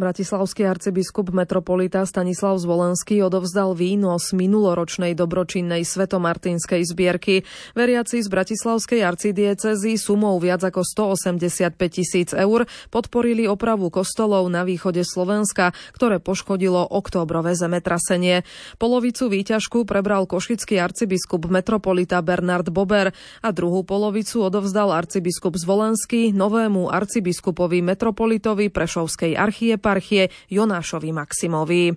Bratislavský 0.04 0.68
arcibiskup 0.68 1.32
metropolita 1.32 2.04
Stanislav 2.04 2.60
Zvolenský 2.60 3.24
odovzdal 3.24 3.72
výnos 3.72 4.36
minuloročnej 4.36 5.16
dobročinnej 5.16 5.88
svetomartinskej 5.88 6.84
zbierky. 6.84 7.48
Veriaci 7.72 8.20
z 8.20 8.28
Bratislavskej 8.28 9.00
arcidiecezy 9.00 9.96
sumou 9.96 10.36
viac 10.44 10.60
ako 10.60 10.84
185 10.84 11.80
tisíc 11.88 12.36
eur 12.36 12.68
podporili 12.92 13.48
opravu 13.48 13.88
kostolov 13.88 14.44
na 14.52 14.68
východe 14.68 15.08
Slovenska, 15.08 15.72
ktoré 15.96 16.20
poškodilo 16.20 16.84
októbrové 16.84 17.56
zemetrasenie. 17.56 18.44
Polovicu 18.76 19.32
výťažku 19.32 19.88
prebral 19.88 20.28
košický 20.28 20.84
arcibiskup 20.84 21.48
metropolita 21.48 22.20
Bernard 22.20 22.68
Bober 22.76 23.16
a 23.40 23.50
druhú 23.56 23.88
polovicu 23.88 24.52
odovzdal 24.52 24.92
arcibiskup 24.92 25.56
Zvolenský 25.56 26.36
novému 26.36 26.92
arcibiskupovi 26.92 27.80
metropolitovi 27.80 28.68
Prešovskej 28.68 29.40
archie 29.40 29.80
eparchie 29.94 30.30
Jonášovi 30.50 31.12
Maximovi. 31.14 31.92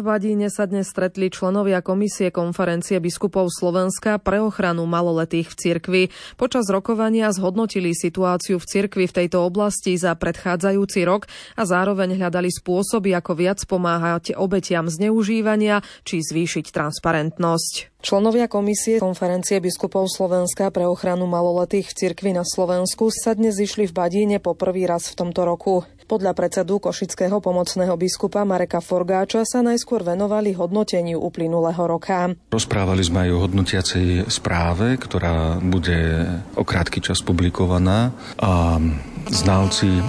V 0.00 0.08
Badíne 0.08 0.48
sa 0.48 0.64
dnes 0.64 0.88
stretli 0.88 1.28
členovia 1.28 1.84
Komisie 1.84 2.32
konferencie 2.32 2.96
biskupov 3.04 3.52
Slovenska 3.52 4.16
pre 4.16 4.40
ochranu 4.40 4.88
maloletých 4.88 5.52
v 5.52 5.58
cirkvi. 5.60 6.02
Počas 6.40 6.72
rokovania 6.72 7.28
zhodnotili 7.36 7.92
situáciu 7.92 8.56
v 8.56 8.64
cirkvi 8.64 9.04
v 9.04 9.16
tejto 9.20 9.44
oblasti 9.44 10.00
za 10.00 10.16
predchádzajúci 10.16 11.04
rok 11.04 11.28
a 11.52 11.68
zároveň 11.68 12.16
hľadali 12.16 12.48
spôsoby, 12.48 13.12
ako 13.12 13.44
viac 13.44 13.60
pomáhať 13.68 14.40
obetiam 14.40 14.88
zneužívania 14.88 15.84
či 16.08 16.24
zvýšiť 16.24 16.72
transparentnosť. 16.72 18.00
Členovia 18.00 18.48
Komisie 18.48 19.04
konferencie 19.04 19.60
biskupov 19.60 20.08
Slovenska 20.08 20.72
pre 20.72 20.88
ochranu 20.88 21.28
maloletých 21.28 21.92
v 21.92 22.08
cirkvi 22.08 22.32
na 22.32 22.48
Slovensku 22.48 23.12
sa 23.12 23.36
dnes 23.36 23.60
išli 23.60 23.84
v 23.84 23.92
Badíne 23.92 24.40
po 24.40 24.56
prvý 24.56 24.88
raz 24.88 25.12
v 25.12 25.28
tomto 25.28 25.44
roku. 25.44 25.84
Podľa 26.10 26.34
predsedu 26.34 26.82
Košického 26.82 27.38
pomocného 27.38 27.94
biskupa 27.94 28.42
Mareka 28.42 28.82
Forgáča 28.82 29.46
sa 29.46 29.62
najskôr 29.62 30.02
venovali 30.02 30.50
hodnoteniu 30.58 31.22
uplynulého 31.22 31.78
roka. 31.86 32.34
Rozprávali 32.50 32.98
sme 33.06 33.18
aj 33.22 33.30
o 33.30 33.42
hodnotiacej 33.46 34.26
správe, 34.26 34.98
ktorá 34.98 35.62
bude 35.62 36.26
o 36.58 36.66
krátky 36.66 36.98
čas 36.98 37.22
publikovaná 37.22 38.10
a 38.42 38.82
znalci 39.30 39.86
e, 39.86 40.02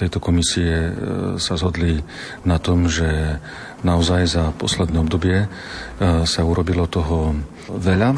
tejto 0.00 0.24
komisie 0.24 0.88
e, 0.88 0.92
sa 1.36 1.60
zhodli 1.60 2.00
na 2.48 2.56
tom, 2.56 2.88
že 2.88 3.36
naozaj 3.84 4.22
za 4.24 4.44
posledné 4.56 5.04
obdobie 5.04 5.44
e, 5.44 5.46
sa 6.24 6.48
urobilo 6.48 6.88
toho 6.88 7.36
veľa, 7.68 8.16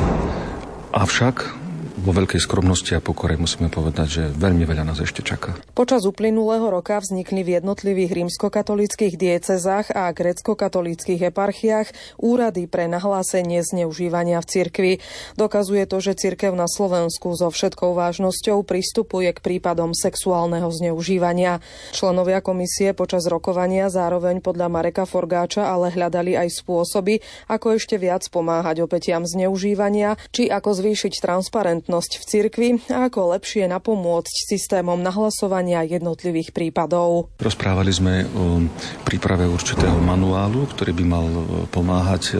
avšak 0.94 1.63
vo 1.94 2.10
veľkej 2.10 2.42
skromnosti 2.42 2.90
a 2.98 3.00
pokore 3.00 3.38
musíme 3.38 3.70
povedať, 3.70 4.06
že 4.10 4.22
veľmi 4.34 4.66
veľa 4.66 4.82
nás 4.82 4.98
ešte 4.98 5.22
čaká. 5.22 5.54
Počas 5.78 6.02
uplynulého 6.02 6.66
roka 6.66 6.98
vznikli 6.98 7.46
v 7.46 7.62
jednotlivých 7.62 8.10
rímskokatolických 8.18 9.14
diecezách 9.14 9.94
a 9.94 10.10
grecko-katolíckých 10.10 11.30
eparchiách 11.30 12.18
úrady 12.18 12.66
pre 12.66 12.90
nahlásenie 12.90 13.62
zneužívania 13.62 14.42
v 14.42 14.46
cirkvi. 14.50 14.92
Dokazuje 15.38 15.86
to, 15.86 16.02
že 16.02 16.18
cirkev 16.18 16.58
na 16.58 16.66
Slovensku 16.66 17.30
so 17.38 17.46
všetkou 17.46 17.94
vážnosťou 17.94 18.66
pristupuje 18.66 19.30
k 19.30 19.38
prípadom 19.38 19.94
sexuálneho 19.94 20.66
zneužívania. 20.74 21.62
Členovia 21.94 22.42
komisie 22.42 22.90
počas 22.90 23.30
rokovania 23.30 23.86
zároveň 23.86 24.42
podľa 24.42 24.66
Mareka 24.66 25.06
Forgáča 25.06 25.70
ale 25.70 25.94
hľadali 25.94 26.34
aj 26.34 26.58
spôsoby, 26.58 27.22
ako 27.46 27.78
ešte 27.78 28.02
viac 28.02 28.26
pomáhať 28.34 28.82
obetiam 28.82 29.22
zneužívania, 29.22 30.18
či 30.34 30.50
ako 30.50 30.74
zvýšiť 30.74 31.22
transparentnosť 31.22 31.83
transparentnosť 31.84 32.12
v 32.16 32.24
cirkvi 32.24 32.68
a 32.88 33.08
ako 33.12 33.36
lepšie 33.36 33.68
napomôcť 33.68 34.34
systémom 34.48 34.96
nahlasovania 35.00 35.84
jednotlivých 35.84 36.56
prípadov. 36.56 37.28
Rozprávali 37.36 37.92
sme 37.92 38.24
o 38.24 38.64
príprave 39.04 39.44
určitého 39.44 40.00
manuálu, 40.00 40.64
ktorý 40.72 40.92
by 40.96 41.04
mal 41.04 41.26
pomáhať 41.68 42.22
e, 42.32 42.34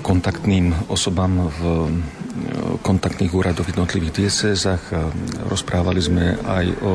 kontaktným 0.00 0.72
osobám 0.88 1.52
v 1.52 1.60
e, 2.36 2.78
kontaktných 2.84 3.32
úradoch 3.32 3.66
jednotlivých 3.72 4.12
diecézach. 4.12 4.92
Rozprávali 5.48 6.00
sme 6.04 6.36
aj 6.36 6.66
o 6.84 6.92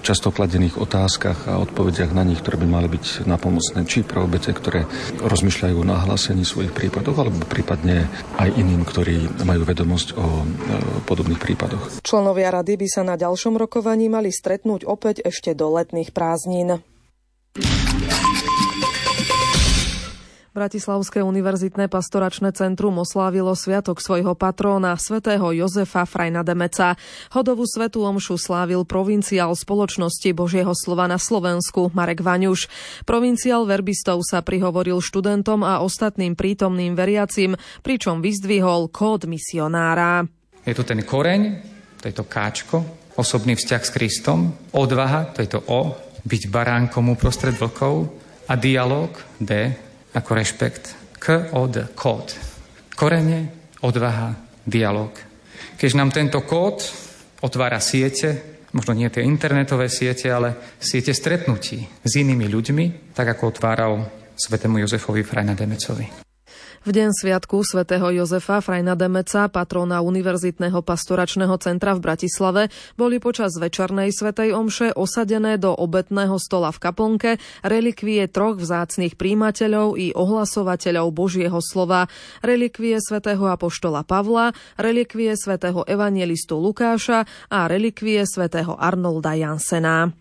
často 0.00 0.32
kladených 0.32 0.80
otázkach 0.80 1.52
a 1.52 1.60
odpovediach 1.60 2.16
na 2.16 2.24
nich, 2.24 2.40
ktoré 2.40 2.56
by 2.56 2.66
mali 2.66 2.88
byť 2.88 3.28
napomocné 3.28 3.84
či 3.84 4.00
pre 4.00 4.24
obete, 4.24 4.56
ktoré 4.56 4.88
rozmýšľajú 5.20 5.76
o 5.76 5.84
nahlásení 5.84 6.42
svojich 6.42 6.72
prípadov, 6.72 7.20
alebo 7.20 7.44
prípadne 7.44 8.08
aj 8.40 8.56
iným, 8.56 8.82
ktorí 8.88 9.44
majú 9.44 9.62
vedomosť 9.68 10.08
o 10.16 10.26
podobných 11.04 11.38
prípadoch. 11.38 12.00
Členovia 12.00 12.50
rady 12.50 12.80
by 12.80 12.88
sa 12.88 13.02
na 13.04 13.20
ďalšom 13.20 13.60
rokovaní 13.60 14.08
mali 14.08 14.32
stretnúť 14.32 14.88
opäť 14.88 15.22
ešte 15.22 15.52
do 15.52 15.68
letných 15.76 16.16
prázdnin. 16.16 16.80
Bratislavské 20.50 21.22
univerzitné 21.22 21.86
pastoračné 21.86 22.50
centrum 22.50 22.98
oslávilo 22.98 23.54
sviatok 23.54 24.02
svojho 24.02 24.34
patróna, 24.34 24.98
svätého 24.98 25.46
Jozefa 25.54 26.02
Frajna 26.02 26.42
Demeca. 26.42 26.98
Hodovú 27.30 27.62
svetú 27.70 28.02
omšu 28.02 28.34
slávil 28.34 28.82
provinciál 28.82 29.54
spoločnosti 29.54 30.26
Božieho 30.34 30.74
slova 30.74 31.06
na 31.06 31.22
Slovensku 31.22 31.94
Marek 31.94 32.26
Vaňuš. 32.26 32.66
Provinciál 33.06 33.62
verbistov 33.62 34.26
sa 34.26 34.42
prihovoril 34.42 34.98
študentom 34.98 35.62
a 35.62 35.86
ostatným 35.86 36.34
prítomným 36.34 36.98
veriacim, 36.98 37.54
pričom 37.86 38.18
vyzdvihol 38.18 38.90
kód 38.90 39.30
misionára. 39.30 40.26
Je 40.66 40.74
tu 40.74 40.82
ten 40.82 40.98
koreň, 41.06 41.62
to 42.02 42.10
je 42.10 42.14
to 42.18 42.26
káčko, 42.26 42.82
osobný 43.14 43.54
vzťah 43.54 43.82
s 43.86 43.94
Kristom, 43.94 44.50
odvaha, 44.74 45.30
to 45.30 45.46
je 45.46 45.50
to 45.54 45.62
O, 45.70 45.94
byť 46.26 46.42
baránkom 46.50 47.14
uprostred 47.14 47.54
vlkov 47.54 48.10
a 48.50 48.58
dialog, 48.58 49.14
D, 49.38 49.86
ako 50.14 50.30
rešpekt, 50.34 50.84
K 51.20 51.52
od 51.52 51.92
kód. 51.92 52.32
Korene, 52.96 53.52
odvaha, 53.84 54.32
dialog. 54.64 55.12
Keď 55.76 55.90
nám 55.96 56.10
tento 56.12 56.40
kód 56.44 56.80
otvára 57.44 57.80
siete, 57.80 58.60
možno 58.72 58.96
nie 58.96 59.08
tie 59.12 59.24
internetové 59.24 59.92
siete, 59.92 60.32
ale 60.32 60.76
siete 60.80 61.12
stretnutí 61.12 61.84
s 62.04 62.12
inými 62.16 62.48
ľuďmi, 62.48 63.12
tak 63.12 63.36
ako 63.36 63.42
otváral 63.52 63.92
svetému 64.36 64.80
Jozefovi 64.80 65.20
Frajna 65.20 65.52
Demecovi. 65.52 66.29
V 66.80 66.96
deň 66.96 67.12
sviatku 67.12 67.60
svätého 67.60 68.08
Jozefa 68.08 68.64
Frajna 68.64 68.96
Demeca, 68.96 69.52
patrona 69.52 70.00
Univerzitného 70.00 70.80
pastoračného 70.80 71.52
centra 71.60 71.92
v 71.92 72.00
Bratislave, 72.00 72.72
boli 72.96 73.20
počas 73.20 73.52
večernej 73.60 74.08
svätej 74.08 74.56
omše 74.56 74.96
osadené 74.96 75.60
do 75.60 75.76
obetného 75.76 76.40
stola 76.40 76.72
v 76.72 76.80
kaplnke 76.80 77.30
relikvie 77.60 78.24
troch 78.32 78.56
vzácných 78.56 79.12
príjimateľov 79.12 80.00
i 80.00 80.16
ohlasovateľov 80.16 81.12
Božieho 81.12 81.60
slova, 81.60 82.08
relikvie 82.40 82.96
svätého 82.96 83.44
apoštola 83.44 84.00
Pavla, 84.00 84.56
relikvie 84.80 85.36
svätého 85.36 85.84
evangelistu 85.84 86.56
Lukáša 86.56 87.28
a 87.52 87.68
relikvie 87.68 88.24
svätého 88.24 88.72
Arnolda 88.72 89.36
Jansena. 89.36 90.16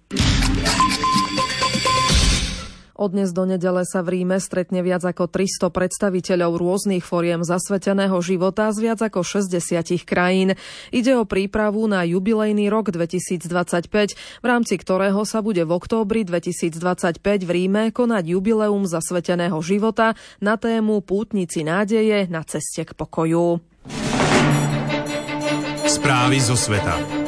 Od 3.00 3.16
dnes 3.16 3.32
do 3.32 3.48
nedele 3.48 3.88
sa 3.88 4.04
v 4.04 4.20
Ríme 4.20 4.44
stretne 4.44 4.84
viac 4.84 5.08
ako 5.08 5.32
300 5.32 5.72
predstaviteľov 5.72 6.60
rôznych 6.60 7.00
foriem 7.00 7.48
zasveteného 7.48 8.20
života 8.20 8.68
z 8.76 8.92
viac 8.92 9.00
ako 9.00 9.24
60 9.24 9.56
krajín. 10.04 10.60
Ide 10.92 11.16
o 11.16 11.24
prípravu 11.24 11.88
na 11.88 12.04
jubilejný 12.04 12.68
rok 12.68 12.92
2025, 12.92 13.88
v 14.44 14.46
rámci 14.46 14.76
ktorého 14.76 15.24
sa 15.24 15.40
bude 15.40 15.64
v 15.64 15.72
októbri 15.72 16.28
2025 16.28 17.24
v 17.24 17.52
Ríme 17.56 17.96
konať 17.96 18.36
jubileum 18.36 18.84
zasveteného 18.84 19.64
života 19.64 20.20
na 20.44 20.60
tému 20.60 21.00
Pútnici 21.00 21.64
nádeje 21.64 22.28
na 22.28 22.44
ceste 22.44 22.84
k 22.84 22.92
pokoju. 22.92 23.64
Správy 25.88 26.38
zo 26.44 26.60
sveta. 26.60 27.19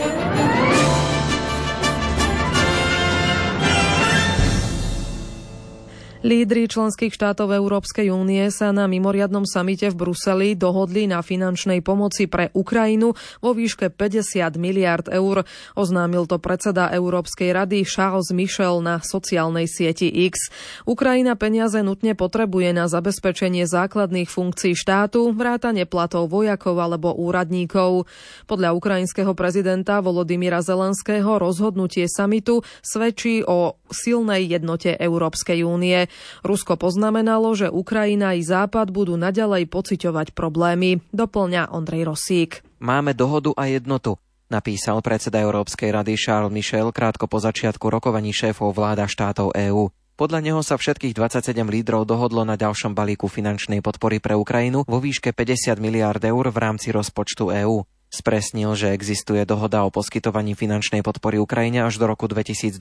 Lídry 6.21 6.69
členských 6.69 7.17
štátov 7.17 7.49
Európskej 7.49 8.13
únie 8.13 8.45
sa 8.53 8.69
na 8.69 8.85
mimoriadnom 8.85 9.41
samite 9.41 9.89
v 9.89 10.05
Bruseli 10.05 10.53
dohodli 10.53 11.09
na 11.09 11.25
finančnej 11.25 11.81
pomoci 11.81 12.29
pre 12.29 12.53
Ukrajinu 12.53 13.17
vo 13.41 13.57
výške 13.57 13.89
50 13.89 14.53
miliard 14.61 15.09
eur. 15.09 15.41
Oznámil 15.73 16.29
to 16.29 16.37
predseda 16.37 16.93
Európskej 16.93 17.57
rady 17.57 17.81
Charles 17.89 18.29
Michel 18.37 18.85
na 18.85 19.01
sociálnej 19.01 19.65
sieti 19.65 20.13
X. 20.29 20.53
Ukrajina 20.85 21.33
peniaze 21.33 21.81
nutne 21.81 22.13
potrebuje 22.13 22.69
na 22.69 22.85
zabezpečenie 22.85 23.65
základných 23.65 24.29
funkcií 24.29 24.77
štátu, 24.77 25.33
vrátane 25.33 25.89
platov 25.89 26.29
vojakov 26.29 26.77
alebo 26.77 27.17
úradníkov. 27.17 28.05
Podľa 28.45 28.77
ukrajinského 28.77 29.33
prezidenta 29.33 29.97
Volodymyra 30.05 30.61
Zelenského 30.61 31.41
rozhodnutie 31.41 32.05
samitu 32.05 32.61
svedčí 32.85 33.41
o 33.41 33.81
silnej 33.89 34.45
jednote 34.45 34.93
Európskej 34.93 35.65
únie. 35.65 36.10
Rusko 36.41 36.77
poznamenalo, 36.77 37.53
že 37.53 37.67
Ukrajina 37.69 38.33
i 38.35 38.41
Západ 38.41 38.89
budú 38.89 39.19
naďalej 39.19 39.67
pociťovať 39.69 40.33
problémy, 40.33 41.03
doplňa 41.11 41.71
Ondrej 41.71 42.07
Rosík. 42.07 42.51
Máme 42.81 43.13
dohodu 43.13 43.53
a 43.57 43.69
jednotu, 43.69 44.17
napísal 44.49 44.99
predseda 45.05 45.41
Európskej 45.41 45.93
rady 45.93 46.17
Charles 46.17 46.51
Michel 46.53 46.89
krátko 46.89 47.29
po 47.29 47.37
začiatku 47.37 47.87
rokovaní 47.87 48.33
šéfov 48.33 48.73
vláda 48.73 49.05
štátov 49.05 49.53
EÚ. 49.53 49.93
Podľa 50.21 50.39
neho 50.45 50.61
sa 50.61 50.77
všetkých 50.77 51.17
27 51.17 51.65
lídrov 51.65 52.05
dohodlo 52.05 52.45
na 52.45 52.53
ďalšom 52.53 52.93
balíku 52.93 53.25
finančnej 53.25 53.81
podpory 53.81 54.21
pre 54.21 54.37
Ukrajinu 54.37 54.85
vo 54.85 55.01
výške 55.01 55.33
50 55.33 55.81
miliárd 55.81 56.21
eur 56.29 56.45
v 56.53 56.57
rámci 56.61 56.93
rozpočtu 56.93 57.49
EÚ. 57.49 57.81
Spresnil, 58.11 58.75
že 58.75 58.91
existuje 58.91 59.47
dohoda 59.47 59.87
o 59.87 59.89
poskytovaní 59.89 60.51
finančnej 60.51 60.99
podpory 60.99 61.39
Ukrajine 61.39 61.87
až 61.87 61.95
do 61.95 62.11
roku 62.11 62.27
2027, 62.27 62.75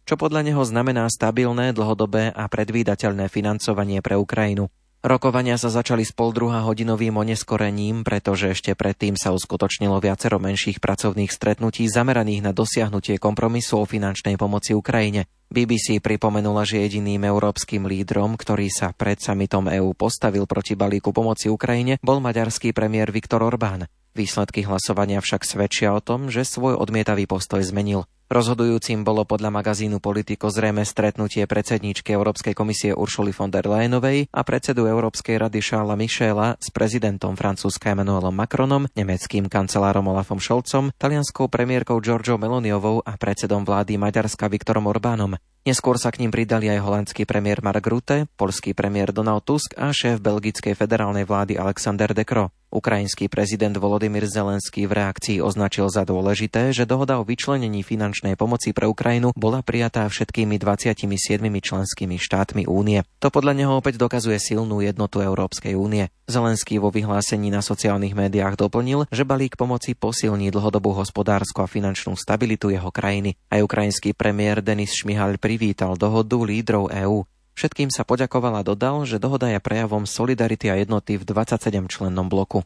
čo 0.00 0.14
podľa 0.16 0.48
neho 0.48 0.64
znamená 0.64 1.04
stabilné, 1.12 1.76
dlhodobé 1.76 2.32
a 2.32 2.48
predvídateľné 2.48 3.28
financovanie 3.28 4.00
pre 4.00 4.16
Ukrajinu. 4.16 4.72
Rokovania 5.04 5.54
sa 5.54 5.68
začali 5.68 6.02
s 6.02 6.10
pol 6.10 6.32
druhá 6.32 6.64
hodinovým 6.64 7.14
oneskorením, 7.20 8.02
pretože 8.02 8.50
ešte 8.50 8.72
predtým 8.72 9.14
sa 9.14 9.30
uskutočnilo 9.36 10.00
viacero 10.00 10.40
menších 10.40 10.80
pracovných 10.80 11.30
stretnutí 11.30 11.86
zameraných 11.86 12.42
na 12.42 12.56
dosiahnutie 12.56 13.20
kompromisu 13.20 13.84
o 13.84 13.86
finančnej 13.86 14.40
pomoci 14.40 14.72
Ukrajine. 14.72 15.28
BBC 15.46 16.02
pripomenula, 16.02 16.66
že 16.66 16.82
jediným 16.82 17.22
európskym 17.22 17.86
lídrom, 17.86 18.34
ktorý 18.34 18.66
sa 18.66 18.90
pred 18.90 19.22
samitom 19.22 19.70
EÚ 19.70 19.94
postavil 19.94 20.42
proti 20.48 20.74
balíku 20.74 21.14
pomoci 21.14 21.52
Ukrajine, 21.52 22.02
bol 22.02 22.18
maďarský 22.18 22.74
premiér 22.74 23.14
Viktor 23.14 23.46
Orbán. 23.46 23.86
Výsledky 24.16 24.64
hlasovania 24.64 25.20
však 25.20 25.44
svedčia 25.44 25.92
o 25.92 26.00
tom, 26.00 26.32
že 26.32 26.48
svoj 26.48 26.80
odmietavý 26.80 27.28
postoj 27.28 27.60
zmenil. 27.60 28.08
Rozhodujúcim 28.26 29.06
bolo 29.06 29.22
podľa 29.22 29.54
magazínu 29.54 30.02
Politico 30.02 30.50
zrejme 30.50 30.82
stretnutie 30.82 31.46
predsedníčky 31.46 32.10
Európskej 32.10 32.58
komisie 32.58 32.90
Uršuly 32.90 33.30
von 33.30 33.54
der 33.54 33.70
Leyenovej 33.70 34.26
a 34.34 34.42
predsedu 34.42 34.90
Európskej 34.90 35.38
rady 35.38 35.62
Šála 35.62 35.94
Michela 35.94 36.58
s 36.58 36.74
prezidentom 36.74 37.38
Francúzska 37.38 37.94
Emmanuelom 37.94 38.34
Macronom, 38.34 38.90
nemeckým 38.98 39.46
kancelárom 39.46 40.10
Olafom 40.10 40.42
Scholzom, 40.42 40.90
talianskou 40.98 41.46
premiérkou 41.46 42.02
Giorgio 42.02 42.34
Meloniovou 42.34 42.98
a 43.06 43.14
predsedom 43.14 43.62
vlády 43.62 43.94
Maďarska 43.94 44.50
Viktorom 44.50 44.90
Orbánom. 44.90 45.38
Neskôr 45.66 45.98
sa 45.98 46.14
k 46.14 46.22
ním 46.22 46.30
pridali 46.30 46.70
aj 46.70 46.78
holandský 46.78 47.26
premiér 47.26 47.58
Mark 47.58 47.82
Rutte, 47.90 48.30
polský 48.38 48.70
premiér 48.70 49.10
Donald 49.10 49.42
Tusk 49.42 49.74
a 49.74 49.90
šéf 49.90 50.22
belgickej 50.22 50.78
federálnej 50.78 51.26
vlády 51.26 51.58
Alexander 51.58 52.14
De 52.14 52.22
Croo. 52.22 52.54
Ukrajinský 52.70 53.26
prezident 53.26 53.74
Volodymyr 53.74 54.30
Zelenský 54.30 54.86
v 54.86 54.94
reakcii 55.02 55.42
označil 55.42 55.90
za 55.90 56.06
dôležité, 56.06 56.70
že 56.70 56.86
dohoda 56.86 57.18
o 57.18 57.26
vyčlenení 57.26 57.82
finančnej 58.16 58.40
pomoci 58.40 58.72
pre 58.72 58.88
Ukrajinu 58.88 59.36
bola 59.36 59.60
prijatá 59.60 60.08
všetkými 60.08 60.56
27 60.56 61.04
členskými 61.36 62.16
štátmi 62.16 62.64
únie. 62.64 63.04
To 63.20 63.28
podľa 63.28 63.52
neho 63.52 63.76
opäť 63.76 64.00
dokazuje 64.00 64.40
silnú 64.40 64.80
jednotu 64.80 65.20
Európskej 65.20 65.76
únie. 65.76 66.08
Zelenský 66.24 66.80
vo 66.80 66.88
vyhlásení 66.88 67.52
na 67.52 67.60
sociálnych 67.60 68.16
médiách 68.16 68.56
doplnil, 68.56 69.04
že 69.12 69.28
balík 69.28 69.60
pomoci 69.60 69.92
posilní 69.92 70.48
dlhodobú 70.48 70.96
hospodárskú 70.96 71.60
a 71.60 71.68
finančnú 71.68 72.16
stabilitu 72.16 72.72
jeho 72.72 72.88
krajiny. 72.88 73.36
Aj 73.52 73.60
ukrajinský 73.60 74.16
premiér 74.16 74.64
Denis 74.64 74.96
Šmihal 74.96 75.36
pri 75.36 75.56
privítal 75.56 76.00
dohodu 76.00 76.40
lídrov 76.40 76.88
EÚ. 76.88 77.28
Všetkým 77.56 77.92
sa 77.92 78.04
poďakoval 78.04 78.60
a 78.60 78.62
dodal, 78.64 79.04
že 79.04 79.20
dohoda 79.20 79.48
je 79.48 79.60
prejavom 79.60 80.08
solidarity 80.08 80.72
a 80.72 80.76
jednoty 80.80 81.20
v 81.20 81.24
27-člennom 81.24 82.32
bloku. 82.32 82.64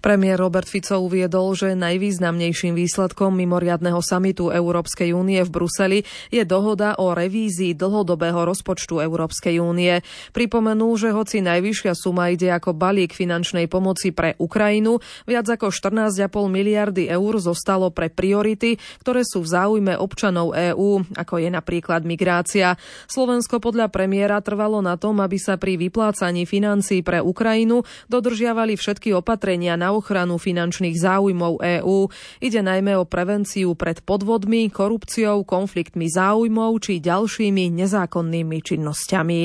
Premiér 0.00 0.40
Robert 0.40 0.64
Fico 0.64 0.96
uviedol, 1.04 1.52
že 1.52 1.76
najvýznamnejším 1.76 2.72
výsledkom 2.72 3.36
mimoriadného 3.36 4.00
samitu 4.00 4.48
Európskej 4.48 5.12
únie 5.12 5.44
v 5.44 5.50
Bruseli 5.52 5.98
je 6.32 6.42
dohoda 6.48 6.96
o 6.96 7.12
revízii 7.12 7.76
dlhodobého 7.76 8.48
rozpočtu 8.48 9.04
Európskej 9.04 9.60
únie. 9.60 10.00
Pripomenul, 10.32 10.96
že 10.96 11.12
hoci 11.12 11.44
najvyššia 11.44 11.92
suma 11.92 12.32
ide 12.32 12.48
ako 12.48 12.72
balík 12.72 13.12
finančnej 13.12 13.68
pomoci 13.68 14.16
pre 14.16 14.32
Ukrajinu, 14.40 14.98
viac 15.28 15.44
ako 15.52 15.68
14,5 15.68 16.32
miliardy 16.48 17.12
eur 17.12 17.36
zostalo 17.36 17.92
pre 17.92 18.08
priority, 18.08 18.80
ktoré 19.04 19.20
sú 19.22 19.44
v 19.44 19.52
záujme 19.52 19.92
občanov 20.00 20.56
EÚ, 20.56 21.04
ako 21.12 21.34
je 21.36 21.52
napríklad 21.52 22.08
migrácia. 22.08 22.80
Slovensko 23.04 23.60
podľa 23.60 23.92
premiéra 23.92 24.40
trvalo 24.40 24.80
na 24.80 24.96
tom, 24.96 25.20
aby 25.20 25.36
sa 25.36 25.60
pri 25.60 25.76
vyplácaní 25.76 26.48
financií 26.48 27.04
pre 27.04 27.20
Ukrajinu 27.20 27.84
dodržiavali 28.08 28.80
všetky 28.80 29.12
opatrenia 29.12 29.49
opatrenia 29.50 29.74
na 29.74 29.90
ochranu 29.90 30.38
finančných 30.38 30.94
záujmov 30.94 31.58
EÚ. 31.58 32.06
Ide 32.38 32.62
najmä 32.62 32.94
o 32.94 33.02
prevenciu 33.02 33.74
pred 33.74 33.98
podvodmi, 34.06 34.70
korupciou, 34.70 35.42
konfliktmi 35.42 36.06
záujmov 36.06 36.78
či 36.78 37.02
ďalšími 37.02 37.74
nezákonnými 37.74 38.62
činnosťami. 38.62 39.40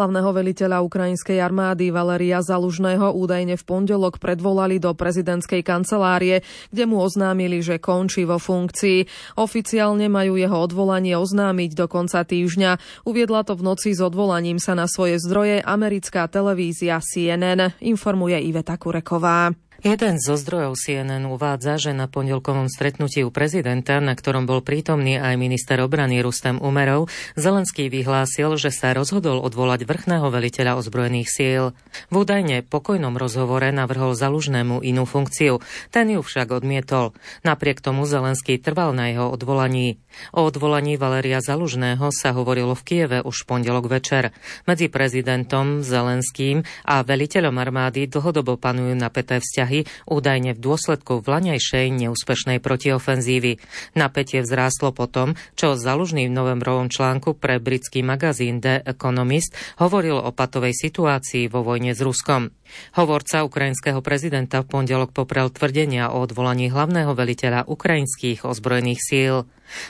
Hlavného 0.00 0.32
veliteľa 0.32 0.80
ukrajinskej 0.80 1.44
armády 1.44 1.92
Valeria 1.92 2.40
Zalužného 2.40 3.12
údajne 3.12 3.60
v 3.60 3.66
pondelok 3.68 4.16
predvolali 4.16 4.80
do 4.80 4.96
prezidentskej 4.96 5.60
kancelárie, 5.60 6.40
kde 6.72 6.88
mu 6.88 7.04
oznámili, 7.04 7.60
že 7.60 7.76
končí 7.76 8.24
vo 8.24 8.40
funkcii. 8.40 9.04
Oficiálne 9.36 10.08
majú 10.08 10.40
jeho 10.40 10.56
odvolanie 10.56 11.20
oznámiť 11.20 11.76
do 11.76 11.84
konca 11.84 12.24
týždňa. 12.24 13.04
Uviedla 13.04 13.44
to 13.44 13.52
v 13.52 13.60
noci 13.60 13.92
s 13.92 14.00
odvolaním 14.00 14.56
sa 14.56 14.72
na 14.72 14.88
svoje 14.88 15.20
zdroje 15.20 15.60
americká 15.60 16.32
televízia 16.32 16.96
CNN, 17.04 17.76
informuje 17.84 18.40
Iveta 18.40 18.80
Kureková. 18.80 19.52
Jeden 19.80 20.20
zo 20.20 20.36
zdrojov 20.36 20.76
CNN 20.76 21.24
uvádza, 21.24 21.80
že 21.80 21.96
na 21.96 22.04
pondelkovom 22.04 22.68
stretnutí 22.68 23.24
u 23.24 23.32
prezidenta, 23.32 23.96
na 23.96 24.12
ktorom 24.12 24.44
bol 24.44 24.60
prítomný 24.60 25.16
aj 25.16 25.40
minister 25.40 25.80
obrany 25.80 26.20
Rustem 26.20 26.60
Umerov, 26.60 27.08
Zelenský 27.32 27.88
vyhlásil, 27.88 28.60
že 28.60 28.76
sa 28.76 28.92
rozhodol 28.92 29.40
odvolať 29.40 29.88
vrchného 29.88 30.28
veliteľa 30.28 30.76
ozbrojených 30.84 31.32
síl. 31.32 31.64
V 32.12 32.14
údajne 32.20 32.60
pokojnom 32.60 33.16
rozhovore 33.16 33.72
navrhol 33.72 34.12
Zalužnému 34.12 34.84
inú 34.84 35.08
funkciu, 35.08 35.64
ten 35.88 36.12
ju 36.12 36.20
však 36.20 36.52
odmietol. 36.52 37.16
Napriek 37.40 37.80
tomu 37.80 38.04
Zelenský 38.04 38.60
trval 38.60 38.92
na 38.92 39.08
jeho 39.08 39.32
odvolaní. 39.32 39.96
O 40.36 40.44
odvolaní 40.44 41.00
Valeria 41.00 41.40
Zalužného 41.40 42.12
sa 42.12 42.36
hovorilo 42.36 42.76
v 42.76 42.84
Kieve 42.84 43.18
už 43.24 43.48
v 43.48 43.48
pondelok 43.48 43.88
večer. 43.88 44.36
Medzi 44.68 44.92
prezidentom 44.92 45.80
Zelenským 45.80 46.68
a 46.84 47.00
veliteľom 47.00 47.56
armády 47.56 48.04
dlhodobo 48.12 48.60
panujú 48.60 48.92
napäté 48.92 49.40
vzťahy 49.40 49.69
vzťahy, 49.70 50.10
údajne 50.10 50.50
v 50.58 50.60
dôsledku 50.60 51.22
vlaňajšej 51.22 51.86
neúspešnej 51.94 52.58
protiofenzívy. 52.58 53.62
Napätie 53.94 54.42
vzrástlo 54.42 54.90
potom, 54.90 55.38
čo 55.54 55.78
zalužný 55.78 56.26
v 56.26 56.34
novembrovom 56.34 56.90
článku 56.90 57.38
pre 57.38 57.62
britský 57.62 58.02
magazín 58.02 58.58
The 58.58 58.82
Economist 58.82 59.54
hovoril 59.78 60.18
o 60.18 60.34
patovej 60.34 60.74
situácii 60.74 61.46
vo 61.46 61.62
vojne 61.62 61.94
s 61.94 62.02
Ruskom. 62.02 62.50
Hovorca 62.96 63.46
ukrajinského 63.46 64.00
prezidenta 64.04 64.60
v 64.60 64.70
pondelok 64.70 65.14
poprel 65.14 65.48
tvrdenia 65.48 66.10
o 66.10 66.22
odvolaní 66.22 66.68
hlavného 66.68 67.14
veliteľa 67.14 67.66
ukrajinských 67.70 68.44
ozbrojených 68.46 69.00
síl. 69.00 69.34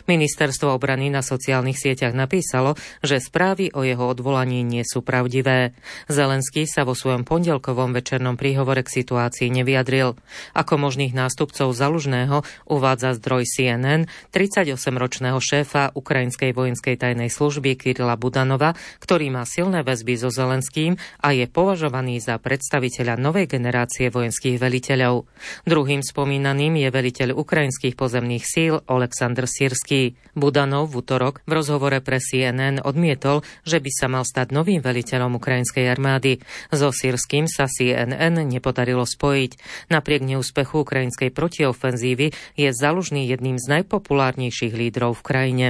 Ministerstvo 0.05 0.77
obrany 0.77 1.09
na 1.09 1.25
sociálnych 1.25 1.81
sieťach 1.81 2.12
napísalo, 2.12 2.77
že 3.01 3.16
správy 3.16 3.73
o 3.73 3.81
jeho 3.81 4.12
odvolaní 4.12 4.61
nie 4.61 4.85
sú 4.85 5.01
pravdivé. 5.01 5.73
Zelenský 6.07 6.69
sa 6.69 6.85
vo 6.85 6.93
svojom 6.93 7.25
pondelkovom 7.25 7.97
večernom 7.97 8.37
príhovore 8.37 8.85
k 8.85 9.01
situácii 9.01 9.49
nevyjadril. 9.49 10.21
Ako 10.53 10.77
možných 10.77 11.16
nástupcov 11.16 11.73
Zalužného 11.73 12.45
uvádza 12.69 13.16
zdroj 13.16 13.49
CNN 13.49 14.05
38-ročného 14.35 15.40
šéfa 15.40 15.97
ukrajinskej 15.97 16.53
vojenskej 16.53 17.01
tajnej 17.01 17.33
služby 17.33 17.81
Kirila 17.81 18.21
Budanova, 18.21 18.77
ktorý 19.01 19.33
má 19.33 19.49
silné 19.49 19.81
väzby 19.81 20.14
so 20.21 20.29
Zelenským 20.29 21.01
a 21.25 21.33
je 21.33 21.49
považovaný 21.49 22.21
za 22.21 22.37
predstaviteľ 22.37 22.70
predstaviteľa 22.71 23.19
novej 23.19 23.51
generácie 23.51 24.15
vojenských 24.15 24.63
veliteľov. 24.63 25.27
Druhým 25.67 26.07
spomínaným 26.07 26.79
je 26.79 26.89
veliteľ 26.95 27.35
ukrajinských 27.35 27.99
pozemných 27.99 28.47
síl 28.47 28.79
Oleksandr 28.87 29.51
Sirský. 29.51 30.15
Budanov 30.39 30.95
v 30.95 31.03
útorok 31.03 31.43
v 31.51 31.59
rozhovore 31.59 31.99
pre 31.99 32.23
CNN 32.23 32.79
odmietol, 32.79 33.43
že 33.67 33.83
by 33.83 33.91
sa 33.91 34.07
mal 34.07 34.23
stať 34.23 34.55
novým 34.55 34.79
veliteľom 34.87 35.35
ukrajinskej 35.43 35.91
armády. 35.91 36.39
So 36.71 36.95
Sirským 36.95 37.51
sa 37.51 37.67
CNN 37.67 38.39
nepodarilo 38.47 39.03
spojiť. 39.03 39.59
Napriek 39.91 40.23
neúspechu 40.23 40.87
ukrajinskej 40.87 41.35
protiofenzívy 41.35 42.55
je 42.55 42.69
Zalužný 42.71 43.27
jedným 43.27 43.59
z 43.59 43.83
najpopulárnejších 43.83 44.79
lídrov 44.79 45.19
v 45.19 45.27
krajine. 45.27 45.67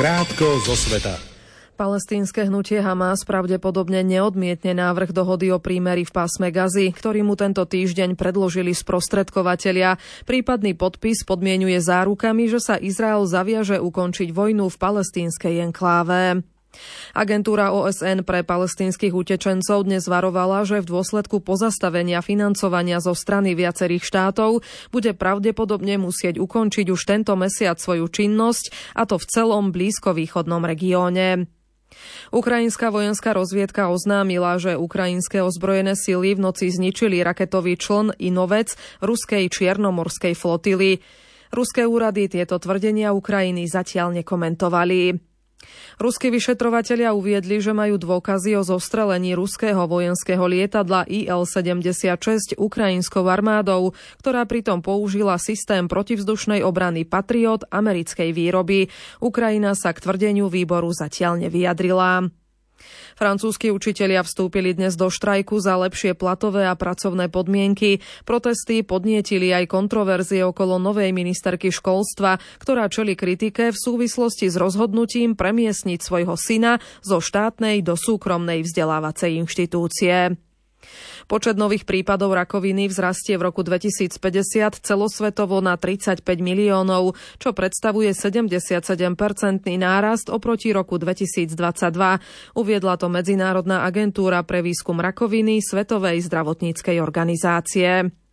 Krátko 0.00 0.64
zo 0.64 0.72
sveta. 0.72 1.35
Palestínske 1.76 2.48
hnutie 2.48 2.80
Hamas 2.80 3.28
pravdepodobne 3.28 4.00
neodmietne 4.00 4.72
návrh 4.72 5.12
dohody 5.12 5.52
o 5.52 5.60
prímeri 5.60 6.08
v 6.08 6.10
pásme 6.10 6.48
Gazy, 6.48 6.88
ktorý 6.88 7.20
mu 7.20 7.36
tento 7.36 7.68
týždeň 7.68 8.16
predložili 8.16 8.72
sprostredkovateľia. 8.72 10.00
Prípadný 10.24 10.72
podpis 10.72 11.20
podmienuje 11.28 11.76
zárukami, 11.84 12.48
že 12.48 12.64
sa 12.64 12.80
Izrael 12.80 13.28
zaviaže 13.28 13.76
ukončiť 13.76 14.32
vojnu 14.32 14.72
v 14.72 14.76
palestínskej 14.80 15.68
enkláve. 15.68 16.40
Agentúra 17.12 17.72
OSN 17.72 18.24
pre 18.24 18.44
palestínskych 18.44 19.12
utečencov 19.12 19.84
dnes 19.84 20.04
varovala, 20.08 20.64
že 20.64 20.80
v 20.80 20.96
dôsledku 20.96 21.40
pozastavenia 21.44 22.20
financovania 22.24 23.00
zo 23.04 23.16
strany 23.16 23.52
viacerých 23.56 24.04
štátov 24.04 24.64
bude 24.92 25.12
pravdepodobne 25.16 25.96
musieť 26.00 26.40
ukončiť 26.40 26.86
už 26.88 27.00
tento 27.04 27.32
mesiac 27.36 27.76
svoju 27.80 28.08
činnosť, 28.08 28.96
a 28.96 29.04
to 29.08 29.16
v 29.20 29.28
celom 29.28 29.72
blízkovýchodnom 29.72 30.64
regióne. 30.64 31.55
Ukrajinská 32.34 32.90
vojenská 32.90 33.36
rozviedka 33.36 33.92
oznámila, 33.92 34.56
že 34.56 34.74
ukrajinské 34.74 35.44
ozbrojené 35.44 35.94
sily 35.94 36.34
v 36.34 36.42
noci 36.42 36.72
zničili 36.72 37.22
raketový 37.22 37.78
čln 37.78 38.18
Inovec 38.18 38.74
ruskej 39.04 39.46
čiernomorskej 39.52 40.34
flotily. 40.34 41.04
Ruské 41.54 41.86
úrady 41.86 42.26
tieto 42.26 42.58
tvrdenia 42.58 43.14
Ukrajiny 43.14 43.70
zatiaľ 43.70 44.16
nekomentovali. 44.22 45.35
Ruskí 45.96 46.28
vyšetrovatelia 46.28 47.16
uviedli, 47.16 47.58
že 47.58 47.72
majú 47.72 47.96
dôkazy 47.96 48.54
o 48.56 48.62
zostrelení 48.62 49.32
ruského 49.32 49.88
vojenského 49.88 50.44
lietadla 50.44 51.08
IL-76 51.08 52.60
ukrajinskou 52.60 53.24
armádou, 53.24 53.96
ktorá 54.20 54.44
pritom 54.44 54.84
použila 54.84 55.40
systém 55.40 55.88
protivzdušnej 55.88 56.60
obrany 56.60 57.08
Patriot 57.08 57.64
americkej 57.72 58.30
výroby. 58.36 58.92
Ukrajina 59.24 59.72
sa 59.72 59.96
k 59.96 60.04
tvrdeniu 60.04 60.52
výboru 60.52 60.92
zatiaľ 60.92 61.48
nevyjadrila. 61.48 62.28
Francúzski 63.16 63.72
učitelia 63.72 64.20
vstúpili 64.20 64.76
dnes 64.76 64.92
do 64.92 65.08
štrajku 65.08 65.56
za 65.56 65.80
lepšie 65.80 66.12
platové 66.12 66.68
a 66.68 66.76
pracovné 66.76 67.32
podmienky. 67.32 68.04
Protesty 68.28 68.84
podnietili 68.84 69.56
aj 69.56 69.72
kontroverzie 69.72 70.44
okolo 70.44 70.76
novej 70.76 71.16
ministerky 71.16 71.72
školstva, 71.72 72.36
ktorá 72.60 72.92
čeli 72.92 73.16
kritike 73.16 73.72
v 73.72 73.80
súvislosti 73.80 74.52
s 74.52 74.60
rozhodnutím 74.60 75.32
premiesniť 75.32 75.98
svojho 76.04 76.36
syna 76.36 76.76
zo 77.00 77.24
štátnej 77.24 77.80
do 77.80 77.96
súkromnej 77.96 78.60
vzdelávacej 78.60 79.40
inštitúcie. 79.40 80.36
Počet 81.26 81.54
nových 81.58 81.88
prípadov 81.88 82.34
rakoviny 82.34 82.90
vzrastie 82.90 83.38
v 83.38 83.48
roku 83.48 83.62
2050 83.62 84.18
celosvetovo 84.82 85.62
na 85.62 85.78
35 85.78 86.22
miliónov, 86.38 87.16
čo 87.38 87.50
predstavuje 87.54 88.12
77-percentný 88.12 89.74
nárast 89.80 90.28
oproti 90.28 90.74
roku 90.74 90.98
2022. 90.98 91.54
Uviedla 92.58 92.94
to 92.98 93.06
Medzinárodná 93.06 93.86
agentúra 93.86 94.42
pre 94.42 94.60
výskum 94.60 94.98
rakoviny 94.98 95.62
Svetovej 95.62 96.26
zdravotníckej 96.26 96.98
organizácie. 96.98 98.25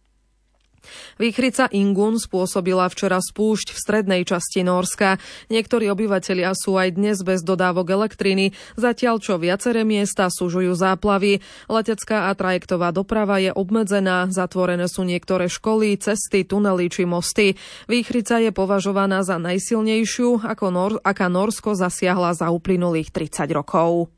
Výchrica 1.18 1.70
Ingun 1.72 2.20
spôsobila 2.22 2.88
včera 2.90 3.20
spúšť 3.20 3.74
v 3.74 3.78
strednej 3.78 4.22
časti 4.24 4.62
Norska. 4.66 5.18
Niektorí 5.50 5.88
obyvatelia 5.90 6.52
sú 6.54 6.76
aj 6.80 6.96
dnes 6.96 7.22
bez 7.22 7.42
dodávok 7.42 7.94
elektriny, 7.94 8.56
zatiaľ 8.76 9.20
čo 9.20 9.42
viaceré 9.42 9.84
miesta 9.84 10.30
súžujú 10.30 10.74
záplavy. 10.76 11.44
Letecká 11.68 12.30
a 12.30 12.38
trajektová 12.38 12.92
doprava 12.96 13.40
je 13.40 13.52
obmedzená, 13.54 14.28
zatvorené 14.30 14.86
sú 14.88 15.08
niektoré 15.08 15.50
školy, 15.50 15.96
cesty, 16.00 16.46
tunely 16.48 16.88
či 16.92 17.04
mosty. 17.08 17.56
Výchrica 17.88 18.40
je 18.40 18.52
považovaná 18.54 19.22
za 19.26 19.40
najsilnejšiu, 19.40 20.46
ako 20.46 20.66
Nor- 20.70 21.02
aká 21.04 21.28
Norsko 21.28 21.74
zasiahla 21.74 22.36
za 22.38 22.50
uplynulých 22.54 23.10
30 23.10 23.50
rokov. 23.54 24.12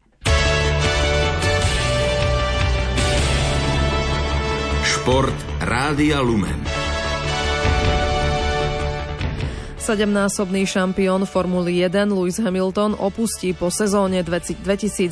Šport 4.85 5.54
Rádia 5.65 6.21
Lumen. 6.21 6.61
Sedemnásobný 9.81 10.69
šampión 10.69 11.25
Formuly 11.25 11.81
1 11.81 12.05
Lewis 12.13 12.37
Hamilton 12.37 12.93
opustí 12.93 13.49
po 13.57 13.73
sezóne 13.73 14.21
2024 14.21 15.09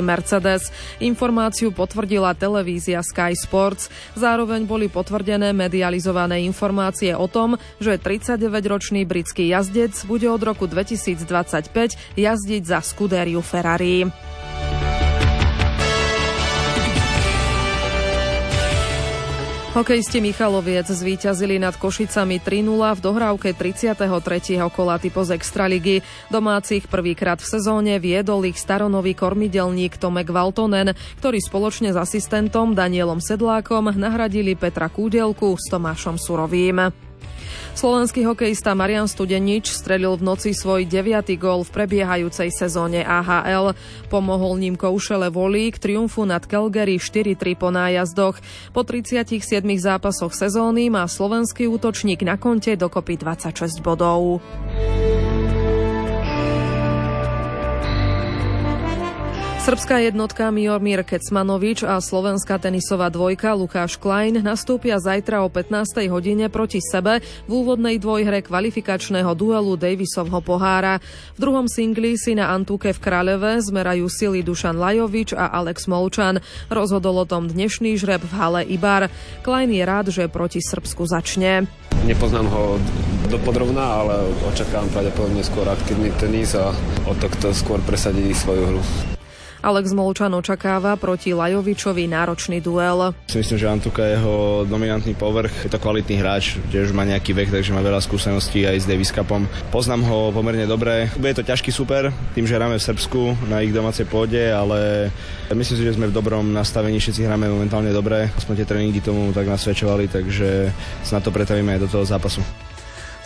Mercedes. 0.00 0.72
Informáciu 1.04 1.68
potvrdila 1.68 2.32
televízia 2.32 3.04
Sky 3.04 3.36
Sports. 3.36 3.92
Zároveň 4.16 4.64
boli 4.64 4.88
potvrdené 4.88 5.52
medializované 5.52 6.40
informácie 6.48 7.12
o 7.12 7.28
tom, 7.28 7.60
že 7.76 8.00
39-ročný 8.00 9.04
britský 9.04 9.52
jazdec 9.52 9.92
bude 10.08 10.32
od 10.32 10.40
roku 10.40 10.64
2025 10.64 11.28
jazdiť 12.16 12.62
za 12.64 12.80
Scuderiu 12.80 13.44
Ferrari. 13.44 14.08
Hokejisti 19.74 20.22
Michaloviec 20.22 20.86
zvíťazili 20.86 21.58
nad 21.58 21.74
Košicami 21.74 22.38
3-0 22.38 22.94
v 22.94 23.00
dohrávke 23.02 23.50
33. 23.58 24.62
kola 24.70 25.02
typo 25.02 25.26
z 25.26 25.34
Extraligy. 25.34 25.98
Domácich 26.30 26.86
prvýkrát 26.86 27.42
v 27.42 27.58
sezóne 27.58 27.98
viedol 27.98 28.46
ich 28.46 28.54
staronový 28.54 29.18
kormidelník 29.18 29.98
Tomek 29.98 30.30
Valtonen, 30.30 30.94
ktorý 31.18 31.42
spoločne 31.42 31.90
s 31.90 31.98
asistentom 31.98 32.78
Danielom 32.78 33.18
Sedlákom 33.18 33.90
nahradili 33.98 34.54
Petra 34.54 34.86
Kúdelku 34.86 35.58
s 35.58 35.66
Tomášom 35.66 36.22
Surovým. 36.22 37.03
Slovenský 37.74 38.22
hokejista 38.22 38.70
Marian 38.70 39.10
Studenič 39.10 39.74
strelil 39.74 40.14
v 40.14 40.22
noci 40.22 40.54
svoj 40.54 40.86
deviatý 40.86 41.34
gól 41.34 41.66
v 41.66 41.74
prebiehajúcej 41.74 42.54
sezóne 42.54 43.02
AHL. 43.02 43.74
Pomohol 44.06 44.62
ním 44.62 44.78
Koušele 44.78 45.26
Volí 45.26 45.74
k 45.74 45.82
triumfu 45.82 46.22
nad 46.22 46.46
Calgary 46.46 47.02
4-3 47.02 47.58
po 47.58 47.74
nájazdoch. 47.74 48.38
Po 48.70 48.86
37 48.86 49.42
zápasoch 49.74 50.30
sezóny 50.38 50.86
má 50.86 51.02
slovenský 51.10 51.66
útočník 51.66 52.22
na 52.22 52.38
konte 52.38 52.78
dokopy 52.78 53.18
26 53.18 53.82
bodov. 53.82 54.38
Srbská 59.64 59.96
jednotka 59.96 60.52
Miomir 60.52 61.00
Kecmanovič 61.00 61.88
a 61.88 61.96
slovenská 61.96 62.60
tenisová 62.60 63.08
dvojka 63.08 63.56
Lukáš 63.56 63.96
Klein 63.96 64.44
nastúpia 64.44 65.00
zajtra 65.00 65.40
o 65.40 65.48
15. 65.48 66.04
hodine 66.12 66.52
proti 66.52 66.84
sebe 66.84 67.24
v 67.48 67.64
úvodnej 67.64 67.96
dvojhre 67.96 68.44
kvalifikačného 68.44 69.32
duelu 69.32 69.72
Davisovho 69.80 70.44
pohára. 70.44 71.00
V 71.40 71.48
druhom 71.48 71.64
singli 71.64 72.12
si 72.20 72.36
na 72.36 72.52
Antuke 72.52 72.92
v 72.92 73.00
Kráľove 73.00 73.64
zmerajú 73.64 74.04
sily 74.04 74.44
Dušan 74.44 74.76
Lajovič 74.76 75.32
a 75.32 75.48
Alex 75.48 75.88
Molčan. 75.88 76.44
Rozhodol 76.68 77.24
o 77.24 77.24
tom 77.24 77.48
dnešný 77.48 77.96
žreb 77.96 78.20
v 78.20 78.36
hale 78.36 78.68
Ibar. 78.68 79.08
Klein 79.40 79.72
je 79.72 79.84
rád, 79.88 80.12
že 80.12 80.28
proti 80.28 80.60
Srbsku 80.60 81.08
začne. 81.08 81.64
Nepoznám 82.04 82.52
ho 82.52 82.76
dopodrobná, 83.32 84.04
ale 84.04 84.28
očakávam 84.44 84.92
pravdepodobne 84.92 85.40
skôr 85.40 85.64
aktívny 85.72 86.12
tenis 86.20 86.52
a 86.52 86.68
o 87.08 87.16
to, 87.16 87.32
kto 87.32 87.56
skôr 87.56 87.80
presadí 87.80 88.28
svoju 88.36 88.68
hru. 88.68 89.13
Alex 89.64 89.96
Molčan 89.96 90.36
očakáva 90.36 90.92
proti 91.00 91.32
Lajovičovi 91.32 92.04
náročný 92.04 92.60
duel. 92.60 93.16
Myslím, 93.32 93.56
že 93.56 93.64
Antuka 93.64 94.04
je 94.04 94.20
jeho 94.20 94.68
dominantný 94.68 95.16
povrch. 95.16 95.64
Je 95.64 95.72
to 95.72 95.80
kvalitný 95.80 96.20
hráč, 96.20 96.60
už 96.68 96.92
má 96.92 97.08
nejaký 97.08 97.32
vek, 97.32 97.48
takže 97.48 97.72
má 97.72 97.80
veľa 97.80 98.04
skúseností 98.04 98.68
aj 98.68 98.84
s 98.84 98.88
Davis 98.88 99.08
Cupom. 99.08 99.48
Poznám 99.72 100.04
ho 100.04 100.18
pomerne 100.36 100.68
dobre. 100.68 101.08
Bude 101.16 101.32
to 101.32 101.40
ťažký 101.40 101.72
super, 101.72 102.12
tým, 102.36 102.44
že 102.44 102.60
hráme 102.60 102.76
v 102.76 102.86
Srbsku 102.92 103.48
na 103.48 103.64
ich 103.64 103.72
domácej 103.72 104.04
pôde, 104.04 104.52
ale 104.52 105.08
myslím 105.48 105.80
si, 105.80 105.84
že 105.88 105.96
sme 105.96 106.12
v 106.12 106.16
dobrom 106.20 106.44
nastavení, 106.52 107.00
všetci 107.00 107.24
hráme 107.24 107.48
momentálne 107.48 107.88
dobre. 107.88 108.28
Aspoň 108.36 108.60
tie 108.60 108.68
tréningy 108.68 109.00
tomu 109.00 109.32
tak 109.32 109.48
nasvedčovali, 109.48 110.12
takže 110.12 110.68
sa 111.00 111.16
na 111.16 111.24
to 111.24 111.32
pretavíme 111.32 111.72
aj 111.72 111.80
do 111.80 111.88
toho 111.88 112.04
zápasu. 112.04 112.44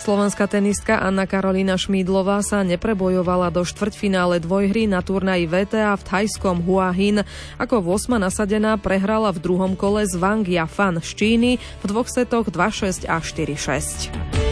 Slovenská 0.09 0.49
tenistka 0.49 0.97
Anna 0.97 1.29
Karolina 1.29 1.77
Šmídlová 1.77 2.41
sa 2.41 2.65
neprebojovala 2.65 3.53
do 3.53 3.61
štvrťfinále 3.61 4.41
dvojhry 4.41 4.89
na 4.89 5.05
turnaji 5.05 5.45
VTA 5.45 5.93
v 5.93 6.01
thajskom 6.01 6.65
Hua 6.65 6.89
Hin. 6.89 7.21
Ako 7.61 7.77
8 7.77 8.17
nasadená 8.17 8.73
prehrala 8.81 9.29
v 9.29 9.37
druhom 9.37 9.77
kole 9.77 10.09
z 10.09 10.17
Wang 10.17 10.41
Yafan 10.41 10.97
z 10.97 11.13
Číny 11.13 11.51
v 11.61 11.83
dvoch 11.85 12.09
setoch 12.09 12.49
2-6 12.49 13.05
a 13.05 13.21
4-6. 13.21 14.48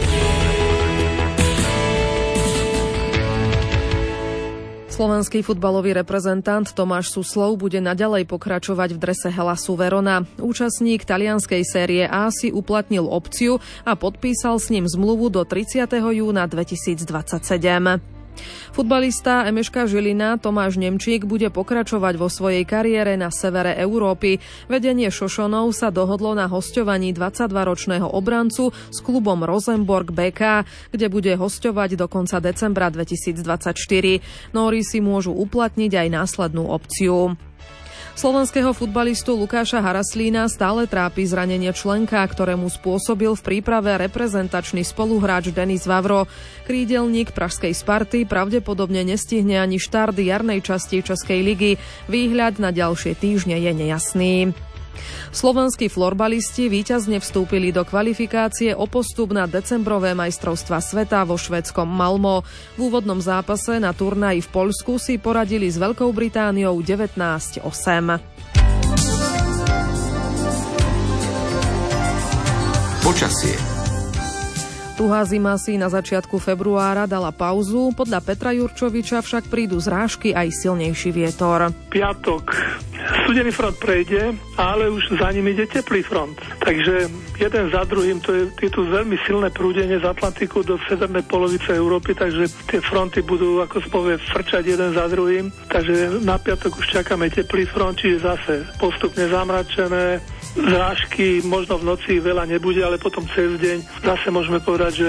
Slovenský 4.98 5.46
futbalový 5.46 5.94
reprezentant 5.94 6.66
Tomáš 6.74 7.14
Suslov 7.14 7.54
bude 7.54 7.78
naďalej 7.78 8.26
pokračovať 8.26 8.98
v 8.98 9.02
drese 9.06 9.30
Helasu 9.30 9.78
Verona. 9.78 10.26
Účastník 10.42 11.06
talianskej 11.06 11.62
série 11.62 12.02
A 12.02 12.26
si 12.34 12.50
uplatnil 12.50 13.06
opciu 13.06 13.62
a 13.86 13.94
podpísal 13.94 14.58
s 14.58 14.74
ním 14.74 14.90
zmluvu 14.90 15.30
do 15.30 15.46
30. 15.46 15.86
júna 15.94 16.50
2027. 16.50 18.17
Futbalista 18.72 19.48
Emeška 19.48 19.90
Žilina 19.90 20.38
Tomáš 20.38 20.78
Nemčík 20.78 21.26
bude 21.26 21.50
pokračovať 21.50 22.14
vo 22.14 22.30
svojej 22.30 22.62
kariére 22.62 23.18
na 23.18 23.32
severe 23.34 23.74
Európy. 23.74 24.38
Vedenie 24.70 25.10
Šošonov 25.10 25.74
sa 25.74 25.90
dohodlo 25.90 26.36
na 26.36 26.46
hosťovaní 26.46 27.10
22-ročného 27.10 28.06
obrancu 28.06 28.70
s 28.70 28.98
klubom 29.02 29.42
Rosenborg 29.42 30.14
BK, 30.14 30.62
kde 30.94 31.06
bude 31.10 31.32
hosťovať 31.34 31.98
do 31.98 32.06
konca 32.06 32.38
decembra 32.38 32.92
2024. 32.92 34.54
Nóri 34.54 34.86
si 34.86 35.02
môžu 35.02 35.34
uplatniť 35.34 35.92
aj 35.98 36.08
následnú 36.14 36.70
opciu. 36.70 37.34
Slovenského 38.18 38.74
futbalistu 38.74 39.38
Lukáša 39.38 39.78
Haraslína 39.78 40.50
stále 40.50 40.90
trápi 40.90 41.22
zranenie 41.22 41.70
členka, 41.70 42.18
ktorému 42.26 42.66
spôsobil 42.66 43.30
v 43.38 43.44
príprave 43.46 43.94
reprezentačný 43.94 44.82
spoluhráč 44.82 45.54
Denis 45.54 45.86
Vavro. 45.86 46.26
Krídelník 46.66 47.30
pražskej 47.30 47.70
Sparty 47.70 48.26
pravdepodobne 48.26 49.06
nestihne 49.06 49.62
ani 49.62 49.78
štart 49.78 50.18
jarnej 50.18 50.66
časti 50.66 50.98
Českej 50.98 51.46
ligy. 51.46 51.78
Výhľad 52.10 52.58
na 52.58 52.74
ďalšie 52.74 53.14
týždne 53.14 53.54
je 53.54 53.70
nejasný. 53.70 54.50
Slovenskí 55.30 55.86
florbalisti 55.92 56.66
víťazne 56.66 57.20
vstúpili 57.22 57.70
do 57.70 57.84
kvalifikácie 57.86 58.74
o 58.74 58.90
postup 58.90 59.36
na 59.36 59.46
decembrové 59.46 60.16
majstrovstva 60.16 60.82
sveta 60.82 61.22
vo 61.28 61.38
švedskom 61.38 61.86
Malmo. 61.86 62.42
V 62.74 62.90
úvodnom 62.90 63.22
zápase 63.22 63.78
na 63.78 63.94
turnaji 63.94 64.42
v 64.42 64.48
Poľsku 64.48 64.98
si 64.98 65.20
poradili 65.20 65.68
s 65.70 65.76
Veľkou 65.78 66.10
Britániou 66.10 66.80
19-8. 66.80 67.62
Počasie 73.04 73.77
Tuhá 74.98 75.22
zima 75.22 75.54
si 75.54 75.78
na 75.78 75.86
začiatku 75.86 76.42
februára 76.42 77.06
dala 77.06 77.30
pauzu, 77.30 77.94
podľa 77.94 78.18
Petra 78.18 78.50
Jurčoviča 78.50 79.22
však 79.22 79.46
prídu 79.46 79.78
zrážky 79.78 80.34
aj 80.34 80.50
silnejší 80.50 81.14
vietor. 81.14 81.70
Piatok 81.86 82.50
studený 83.22 83.54
front 83.54 83.78
prejde, 83.78 84.34
ale 84.58 84.90
už 84.90 85.22
za 85.22 85.30
ním 85.30 85.54
ide 85.54 85.70
teplý 85.70 86.02
front. 86.02 86.34
Takže 86.58 87.06
jeden 87.38 87.64
za 87.70 87.86
druhým, 87.86 88.18
to 88.18 88.34
je, 88.34 88.50
je 88.58 88.70
tu 88.74 88.90
veľmi 88.90 89.14
silné 89.22 89.54
prúdenie 89.54 90.02
z 90.02 90.08
Atlantiku 90.10 90.66
do 90.66 90.74
severnej 90.90 91.22
polovice 91.30 91.78
Európy, 91.78 92.18
takže 92.18 92.50
tie 92.66 92.82
fronty 92.82 93.22
budú, 93.22 93.62
ako 93.62 93.78
spovie, 93.86 94.18
frčať 94.18 94.66
jeden 94.66 94.98
za 94.98 95.06
druhým. 95.06 95.54
Takže 95.70 96.26
na 96.26 96.42
piatok 96.42 96.74
už 96.74 96.90
čakáme 96.90 97.30
teplý 97.30 97.70
front, 97.70 98.02
čiže 98.02 98.18
zase 98.18 98.66
postupne 98.82 99.30
zamračené, 99.30 100.18
Zrážky 100.56 101.44
možno 101.44 101.80
v 101.80 101.88
noci 101.94 102.12
veľa 102.22 102.48
nebude, 102.48 102.80
ale 102.80 102.96
potom 102.96 103.26
cez 103.34 103.58
deň 103.60 104.04
zase 104.04 104.28
môžeme 104.32 104.62
povedať, 104.62 104.92
že 104.94 105.08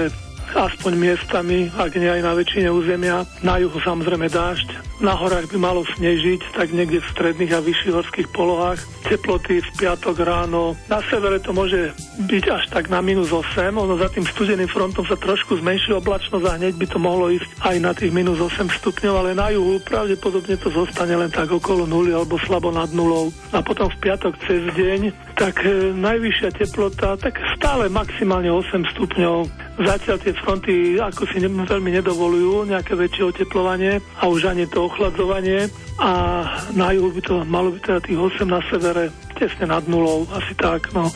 aspoň 0.54 0.92
miestami, 0.98 1.70
ak 1.70 1.94
nie 1.94 2.10
aj 2.10 2.22
na 2.26 2.32
väčšine 2.34 2.68
územia. 2.74 3.22
Na 3.46 3.62
juhu 3.62 3.78
samozrejme 3.78 4.26
dážď, 4.26 4.90
na 5.00 5.16
horách 5.16 5.48
by 5.48 5.56
malo 5.56 5.86
snežiť, 5.96 6.52
tak 6.52 6.74
niekde 6.76 7.00
v 7.00 7.10
stredných 7.14 7.52
a 7.56 7.64
vyšších 7.64 7.94
horských 7.94 8.28
polohách. 8.34 8.80
Teploty 9.06 9.64
v 9.64 9.70
piatok 9.80 10.16
ráno. 10.20 10.76
Na 10.92 11.00
severe 11.08 11.40
to 11.40 11.56
môže 11.56 11.96
byť 12.28 12.44
až 12.52 12.64
tak 12.68 12.92
na 12.92 13.00
minus 13.00 13.32
8, 13.32 13.72
ono 13.72 13.96
za 13.96 14.12
tým 14.12 14.28
studeným 14.28 14.68
frontom 14.68 15.06
sa 15.08 15.16
trošku 15.16 15.56
zmenší 15.56 15.96
oblačnosť 15.96 16.44
a 16.44 16.56
hneď 16.60 16.74
by 16.76 16.86
to 16.90 16.98
mohlo 17.00 17.32
ísť 17.32 17.48
aj 17.64 17.76
na 17.80 17.92
tých 17.96 18.12
minus 18.12 18.36
8 18.36 18.68
stupňov, 18.68 19.14
ale 19.16 19.30
na 19.32 19.48
juhu 19.54 19.80
pravdepodobne 19.80 20.60
to 20.60 20.68
zostane 20.68 21.16
len 21.16 21.32
tak 21.32 21.48
okolo 21.48 21.88
nuly 21.88 22.12
alebo 22.12 22.36
slabo 22.44 22.68
nad 22.68 22.92
nulou. 22.92 23.32
A 23.56 23.64
potom 23.64 23.88
v 23.88 24.00
piatok 24.04 24.36
cez 24.44 24.68
deň, 24.76 25.29
tak 25.40 25.64
e, 25.64 25.96
najvyššia 25.96 26.52
teplota, 26.52 27.16
tak 27.16 27.40
stále 27.56 27.88
maximálne 27.88 28.52
8 28.52 28.92
stupňov 28.92 29.48
Zatiaľ 29.80 30.16
tie 30.20 30.36
fronty 30.36 31.00
ako 31.00 31.24
si 31.32 31.40
ne, 31.40 31.48
veľmi 31.48 31.88
nedovolujú 31.96 32.68
nejaké 32.68 32.92
väčšie 32.92 33.32
oteplovanie 33.32 34.04
a 34.20 34.28
už 34.28 34.52
ani 34.52 34.68
to 34.68 34.84
ochladzovanie 34.84 35.72
a 35.96 36.44
na 36.76 36.92
juhu 36.92 37.08
by 37.16 37.20
to 37.24 37.34
malo 37.48 37.72
byť 37.72 37.82
teda 37.88 38.00
tých 38.04 38.20
8 38.20 38.44
na 38.44 38.60
severe 38.68 39.08
tesne 39.40 39.72
nad 39.72 39.80
nulou, 39.88 40.28
asi 40.36 40.52
tak. 40.52 40.92
No. 40.92 41.08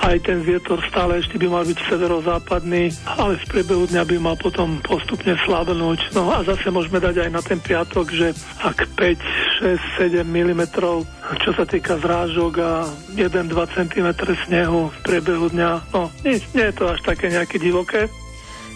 Aj 0.00 0.16
ten 0.24 0.40
vietor 0.40 0.80
stále 0.88 1.20
ešte 1.20 1.36
by 1.36 1.44
mal 1.52 1.64
byť 1.68 1.76
severozápadný, 1.92 2.88
ale 3.04 3.36
v 3.36 3.44
priebehu 3.52 3.84
dňa 3.92 4.02
by 4.08 4.16
mal 4.16 4.36
potom 4.40 4.80
postupne 4.80 5.36
slabnúť. 5.44 6.16
No 6.16 6.32
a 6.32 6.40
zase 6.40 6.72
môžeme 6.72 7.04
dať 7.04 7.28
aj 7.28 7.30
na 7.36 7.44
ten 7.44 7.60
piatok, 7.60 8.06
že 8.16 8.32
ak 8.64 8.88
5, 8.96 9.45
6, 9.56 10.12
7 10.12 10.22
mm, 10.22 10.62
čo 11.40 11.50
sa 11.56 11.64
týka 11.64 11.96
zrážok 11.96 12.52
a 12.60 12.84
1-2 13.16 13.56
cm 13.72 14.08
snehu 14.44 14.92
v 14.92 14.96
priebehu 15.00 15.48
dňa, 15.48 15.70
no 15.96 16.12
nie, 16.22 16.36
nie 16.52 16.66
je 16.68 16.74
to 16.76 16.84
až 16.92 17.00
také 17.02 17.32
nejaké 17.32 17.56
divoké. 17.56 18.12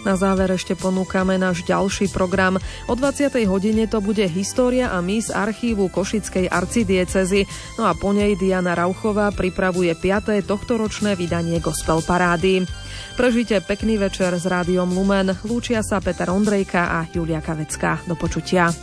Na 0.01 0.17
záver 0.17 0.49
ešte 0.49 0.73
ponúkame 0.73 1.37
náš 1.37 1.61
ďalší 1.61 2.09
program. 2.09 2.57
O 2.89 2.97
20. 2.97 3.37
hodine 3.45 3.85
to 3.85 4.01
bude 4.01 4.25
História 4.25 4.89
a 4.89 4.97
my 4.97 5.21
z 5.21 5.29
archívu 5.29 5.93
Košickej 5.93 6.49
arcidiecezy. 6.49 7.45
No 7.77 7.85
a 7.85 7.93
po 7.93 8.09
nej 8.09 8.33
Diana 8.33 8.73
Rauchová 8.73 9.29
pripravuje 9.29 9.93
5. 9.93 10.41
tohtoročné 10.41 11.13
vydanie 11.13 11.61
Gospel 11.61 12.01
Parády. 12.01 12.65
Prežite 13.13 13.61
pekný 13.61 14.01
večer 14.01 14.33
s 14.33 14.49
rádiom 14.49 14.89
Lumen. 14.89 15.37
Lúčia 15.45 15.85
sa 15.85 16.01
Peter 16.01 16.33
Ondrejka 16.33 16.97
a 16.97 17.05
Julia 17.13 17.37
Kavecka. 17.37 18.01
Do 18.09 18.17
počutia. 18.17 18.73